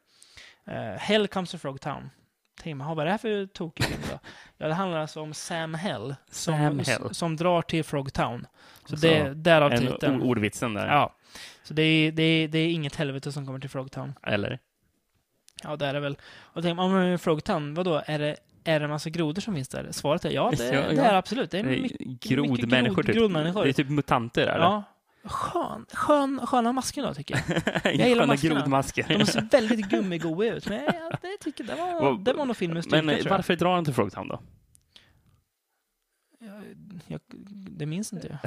[0.74, 2.10] Uh, Hell comes to Frogtown.
[2.62, 4.20] Tänker man, "Ha, vad är det här för tokig film då?
[4.58, 6.16] Ja, det handlar alltså om Sam Hell.
[6.32, 7.14] Som, Sam Hell.
[7.16, 8.48] som drar till Frogtown.
[8.86, 10.22] Så Så, det, därav En titeln.
[10.22, 10.88] ordvitsen där.
[10.88, 11.16] Ja.
[11.64, 14.14] Så det är, det, är, det är inget helvete som kommer till Frogtown.
[14.24, 14.60] Eller?
[15.64, 16.18] Ja, det är det väl.
[16.38, 18.02] Och man, men Frogtown, vadå?
[18.06, 19.88] Är det, är det en massa grodor som finns där?
[19.92, 21.04] Svaret är ja, det, Ja, det ja.
[21.04, 21.52] är det absolut.
[21.52, 23.16] Det är är mycket, Grodmänniskor grod- typ.
[23.16, 23.64] grodmänniskor.
[23.64, 24.66] Det är typ mutanter eller?
[24.66, 24.84] Ja.
[25.26, 27.94] Skön, skön, sköna masker då, tycker jag.
[27.96, 28.56] jag gillar maskerna.
[28.56, 29.18] grodmasker.
[29.20, 32.86] De ser väldigt gummigoa ut, men jag, det tycker det var, det var nog filmens
[32.86, 34.40] styrka, Men varför drar han till Frogtown då?
[36.46, 36.64] jag,
[37.08, 37.20] jag.
[37.70, 38.40] Det minns inte jag.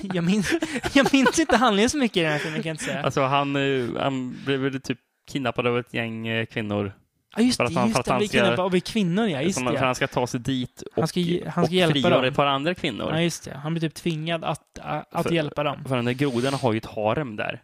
[0.14, 0.54] jag, minns,
[0.94, 3.02] jag minns inte handlingen så mycket i den här filmen, kan jag inte säga.
[3.02, 4.98] Alltså han, eh, han blev väl typ
[5.30, 6.92] kidnappad av ett gäng eh, kvinnor.
[7.36, 8.12] Ja, just för det, att han- just för att det.
[8.12, 9.42] han ska- kvinnor, och vi kvinnor, ja.
[9.42, 9.78] Just som, för det.
[9.78, 12.24] han ska ta sig dit och, Han ska han ska och hjälpa frigöra dem.
[12.24, 13.10] ett par andra kvinnor.
[13.12, 13.54] Ja, just det.
[13.56, 14.78] Han blir typ tvingad att,
[15.10, 15.84] att För- hjälpa dem.
[15.88, 17.62] För den där grodorna har ju ett harem där.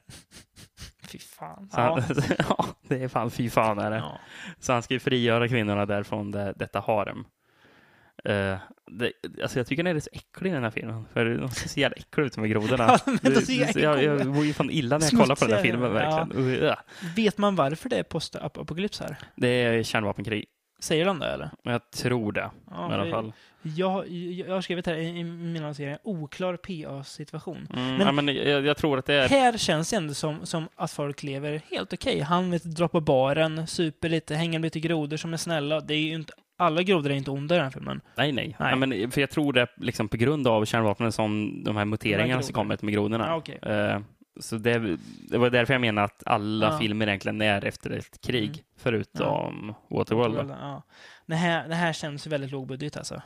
[1.12, 1.69] Fy fan.
[1.73, 2.01] Så Ja.
[2.01, 3.97] han, ja, det är fan fy fan är det.
[3.97, 4.19] Ja.
[4.61, 7.25] Så han ska ju frigöra kvinnorna där från det, detta harem.
[8.25, 8.59] Eh,
[8.91, 9.12] det,
[9.43, 11.05] alltså jag tycker den är så äcklig den här filmen.
[11.12, 12.99] För de ser så jävla äckliga ut med grodorna.
[13.07, 15.57] Ja, men de ser jag, jag mår ju fan illa när jag kollar på den
[15.57, 16.25] här filmen ja.
[16.29, 16.62] verkligen.
[16.62, 16.75] Uh,
[17.17, 19.17] Vet man varför det är postapokalyps här?
[19.37, 20.45] Det är kärnvapenkrig.
[20.81, 21.51] Säger de det, eller?
[21.62, 23.33] Jag tror det Ja, i alla fall.
[23.62, 27.69] Jag, jag, jag har skrivit här i, i mina serier, oklar PA-situation.
[27.75, 29.29] Mm, Men- ja, men jag, jag tror att det är...
[29.29, 32.21] Här känns det ändå som, som att folk lever helt okej.
[32.21, 35.81] Han vet, drar på baren, super lite, hänger lite grodor som är snälla.
[35.81, 38.00] Det är ju inte, alla grodor är inte onda i den här filmen.
[38.16, 38.57] Nej, nej.
[38.61, 38.70] Nej.
[38.70, 42.42] Ja, men, för jag tror det liksom på grund av kärnvapnen som de här muteringarna
[42.42, 43.26] som kommit med grodorna.
[43.26, 43.59] Ja, okej.
[43.62, 44.00] Eh,
[44.40, 44.96] så det,
[45.30, 46.78] det var därför jag menar att alla Ja.
[46.78, 48.61] filmer egentligen är efter ett krig, Mm.
[48.78, 50.34] förutom Waterworld.
[50.36, 50.57] då.
[50.61, 50.82] Ja.
[51.29, 53.22] Det, här, det här känns ju väldigt lågbudget alltså.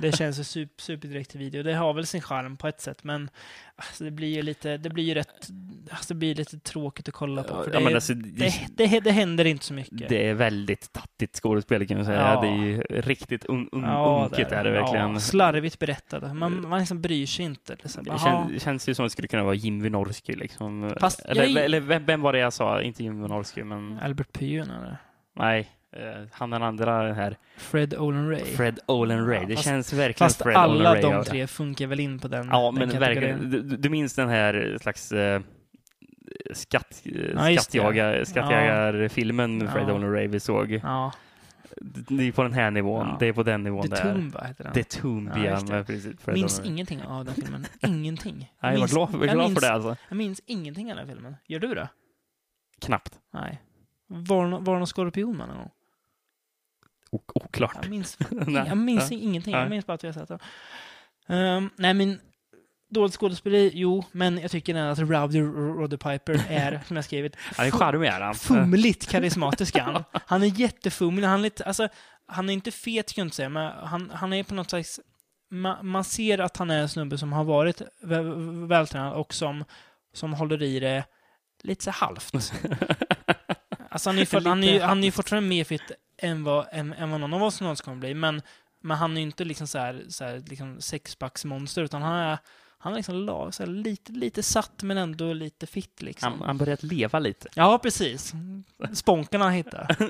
[0.00, 1.62] Det känns ju super, superdirekt till video.
[1.62, 3.30] Det har väl sin charm på ett sätt, men
[3.76, 5.48] alltså, det blir ju lite, det blir ju rätt,
[5.90, 7.48] alltså, det blir lite tråkigt att kolla på.
[7.64, 10.08] För Ja, det, men alltså, det, det, det, händer inte så mycket.
[10.08, 12.20] det är väldigt tattigt skådespel kan man säga.
[12.20, 12.40] Ja.
[12.40, 15.12] Det är ju riktigt un, un, Ja, unket är det verkligen.
[15.12, 16.34] Ja, slarvigt berättade.
[16.34, 17.76] Man, man liksom bryr sig inte.
[17.82, 18.04] Liksom.
[18.04, 18.18] Det Jaha.
[18.18, 20.94] kän, det känns ju som att det skulle kunna vara Jim Wynorski liksom.
[21.00, 22.82] Fast eller, jag- eller vem, vem var det jag sa?
[22.82, 24.96] Inte Jim Wynorski, men Albert Pyun eller?
[25.36, 25.68] nej.
[25.96, 27.36] Eh, han den andra här.
[27.56, 28.44] Fred Olen Ray.
[28.44, 29.40] Fred Olen Ray.
[29.40, 31.02] Ja, det fast- känns verkligen Fast Fred Olen alla Ray.
[31.02, 31.24] de ja.
[31.24, 33.50] tre funkar väl in på den Ja, den men verkligen.
[33.50, 35.40] Du, du minns den här slags eh,
[36.52, 37.78] skatt, Ja, just det.
[37.78, 39.70] skattjagar, skattjägarfilmen Ja.
[39.70, 40.80] Fred Olen Ray vi såg.
[40.82, 41.12] Ja,
[41.80, 43.06] Det är på den här nivån.
[43.08, 43.16] Ja.
[43.20, 44.12] Det är på den nivån The där.
[44.14, 44.72] Tomb, va, heter den?
[44.72, 45.84] The Tomb, Ja, ja.
[45.86, 46.20] precis.
[46.20, 47.66] Fred minns ingenting av den filmen.
[47.86, 48.36] Ingenting.
[48.38, 49.96] Nej, jag var minns, glad, jag var jag glad minns- för det alltså.
[50.08, 51.36] Jag minns ingenting av den filmen.
[51.46, 51.88] Gör du det?
[52.80, 53.18] Knappt.
[53.34, 53.60] Nej.
[54.06, 55.70] Var, var det någon skorpion med någon gång?
[57.10, 57.76] Ok- Oklart.
[57.82, 58.18] Jag minns,
[58.66, 59.54] jag minns ingenting.
[59.54, 60.38] Jag minns bara att har sett det.
[61.34, 62.20] Um, nej, men
[62.90, 67.36] dåligt skådespeleri, jo, men jag tycker ändå att Rowdy Roddy Piper är, som jag skrivit,
[67.38, 70.04] Han är charmig fumligt karismatisk han.
[70.26, 71.26] Han är jättefumlig.
[71.26, 71.88] Han är, lite, alltså,
[72.26, 75.00] han är inte fet, kan jag inte säga, men han, han är på något slags...
[75.50, 79.64] Man, man ser att han är en snubbe som har varit vä- vältränad och som,
[80.14, 81.04] som håller i det
[81.62, 82.32] lite så halvt.
[83.90, 85.82] Alltså han är ju, fort, han är ju, han är ju fortfarande mer fit
[86.18, 88.42] än vad, än, än vad någon av oss någonsin kommer bli, men,
[88.80, 92.38] men han är ju inte liksom så här, så här liksom sexpacksmonster, utan han är,
[92.78, 96.32] han är liksom lag, så här, lite, lite satt, men ändå lite fit liksom.
[96.32, 97.48] Han, han börjat leva lite.
[97.54, 98.32] Ja, precis.
[98.92, 99.96] Spånkarna han hittar.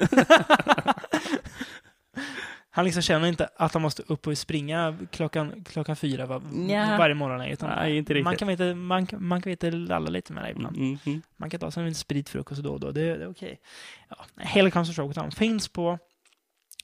[2.78, 6.96] han liksom känner inte att han måste upp och springa klockan, klockan fyra var, Nja.
[6.98, 7.40] varje morgon.
[7.40, 8.24] Utan Nej, inte riktigt.
[8.24, 10.76] man kan väl inte, man, kan- man kan väl inte lalla lite med det ibland.
[10.76, 11.22] Mm, mm.
[11.36, 12.90] Man kan ta sig en spritfrukost då och då.
[12.90, 13.60] Det, det är okej.
[14.08, 15.98] Ja, Helicopter Showdown finns på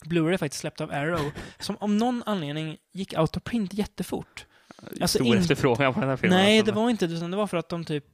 [0.05, 4.47] Blu-ray faktiskt släppt av Arrow, som om någon anledning gick out of print jättefort.
[5.01, 6.39] Alltså, Stor in- efterfrågan på den här filmen.
[6.39, 6.73] Nej, alltså.
[6.75, 8.05] det var inte det, utan det var för att de typ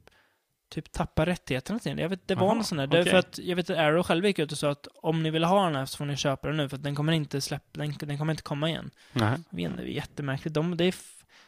[0.70, 1.98] typ tappade rättigheterna till den.
[1.98, 2.86] Jag vet, det var Aha, någon sån där.
[2.86, 3.04] Okej.
[3.04, 5.44] för att, jag vet att Arrow själv gick ut och sa att om ni vill
[5.44, 7.80] ha den här så får ni köpa den nu, för att den kommer inte släppa,
[7.80, 8.90] den, den kommer inte komma igen.
[9.12, 9.38] Nej.
[9.50, 10.54] Det är jättemärkligt.
[10.54, 10.94] De, det är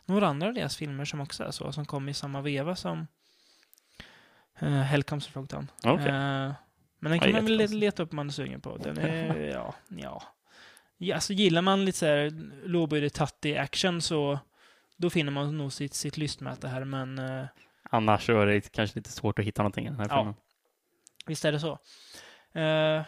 [0.04, 3.06] några andra av deras filmer som också är så, som kom i samma veva som
[4.62, 5.70] uh, Hell Comes to Frogtown.
[5.84, 6.06] Okej.
[6.06, 6.52] Eh,
[6.98, 8.76] men den Ja, kan man väl leta upp om man är sugen på.
[8.76, 10.22] Den är, ja, ja.
[10.98, 14.38] ja alltså gillar man lite såhär lågbudget tattig action så
[14.96, 17.44] då finner man nog sitt, sitt lystmäte här, men eh,
[17.94, 20.16] Annars så är det kanske lite svårt att hitta någonting i den här Ja.
[20.18, 20.34] filmen.
[21.26, 21.78] visst är det så.
[22.52, 23.02] Eh,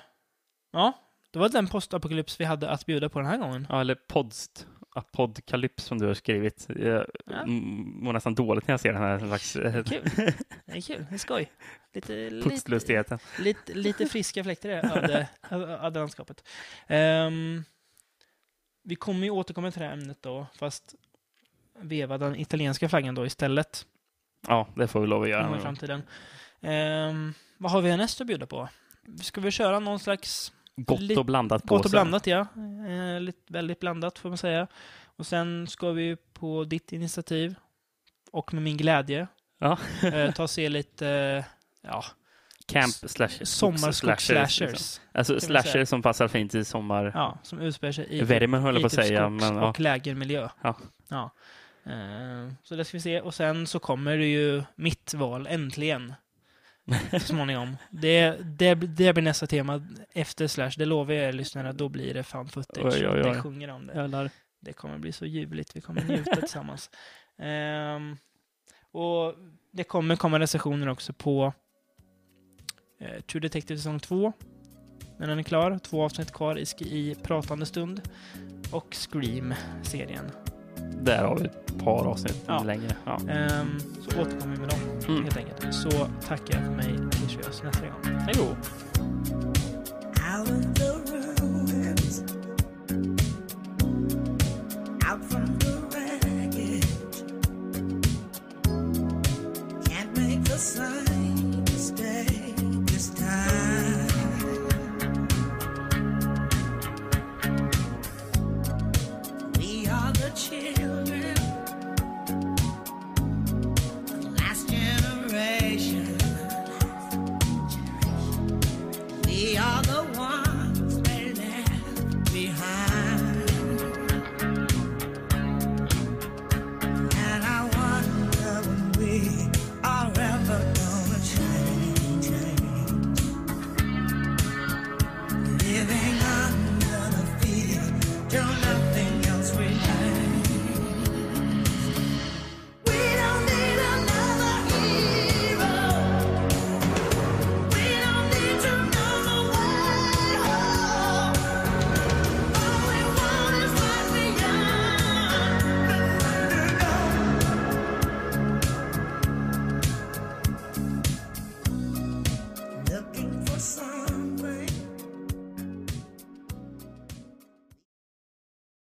[0.73, 0.93] ja,
[1.31, 3.67] det var den postapokalyps vi hade att bjuda på den här gången.
[3.71, 4.67] Ja, eller podst.
[4.97, 6.67] Apokalyps som du har skrivit.
[6.77, 7.47] Jag Ja.
[7.47, 9.63] mår nästan dåligt när jag ser den här slags Kul.
[10.67, 11.53] Det är kul, det är skoj.
[11.93, 13.19] Lite, lite, putslustigheten.
[13.39, 16.49] lite, lite friska fläktar i öde, öde landskapet.
[16.87, 17.65] Ehm,
[18.83, 20.95] vi kommer ju återkomma till det här ämnet då, fast
[21.79, 23.87] veva den italienska flaggan då istället.
[24.49, 25.61] Ja, det får vi lov att gång i göra.
[25.61, 26.03] framtiden.
[26.61, 28.69] Ehm, vad har vi härnäst att bjuda på?
[29.23, 32.47] Ska vi köra någon slags Gott och blandat på gott och blandat, ja.
[32.89, 34.67] Eh, lite, väldigt blandat får man säga.
[35.17, 37.55] Och sen ska vi på ditt initiativ
[38.31, 39.27] och med min glädje
[39.59, 39.79] Ja.
[40.03, 41.45] eh, ta och se lite eh,
[41.83, 42.05] ja,
[42.67, 44.61] Camp slash sommarskogsslashers.
[44.61, 45.03] liksom.
[45.13, 45.87] Alltså man slasher säga.
[45.87, 47.13] som passar fint i sommar.
[47.15, 49.69] Ja, som utspelar sig i Värmen höll jag på att säga, men ja.
[49.69, 50.49] och lägermiljö.
[50.63, 50.77] Ja.
[51.09, 51.31] Ja.
[51.87, 53.21] Eh, så det ska vi se.
[53.21, 56.15] Och sen så kommer det ju mitt val, äntligen.
[57.11, 57.77] Så småningom.
[57.91, 60.71] Det, det, det blir nästa tema efter Slash.
[60.79, 62.95] Det lovar jag er lyssnare, då blir det fan footage.
[62.95, 63.23] Oj, oj, oj.
[63.23, 63.95] Det sjunger om det.
[63.95, 64.31] Jävlar.
[64.61, 65.77] Det kommer bli så ljuvligt.
[65.77, 66.91] Vi kommer njuta tillsammans.
[67.39, 68.17] Ehm,
[68.93, 69.35] och
[69.73, 71.53] det kommer komma recensioner också på
[73.01, 74.33] eh, True Detective säsong 2.
[75.19, 75.79] När den är klar.
[75.79, 78.03] Två avsnitt kvar i, i pratande stund.
[78.73, 80.31] Och Scream-serien.
[81.03, 82.63] Där har vi ett par avsnitt Ja.
[82.63, 82.97] längre.
[83.05, 83.19] Ja.
[83.29, 83.81] Ehm,
[84.11, 84.79] så återkommer vi med dem
[85.09, 85.23] Mm.
[85.25, 85.75] helt enkelt.
[85.75, 85.91] Så
[86.29, 86.95] tackar jag för mig.
[87.23, 88.19] Vi körs nästa gång.
[88.21, 88.57] Hej då!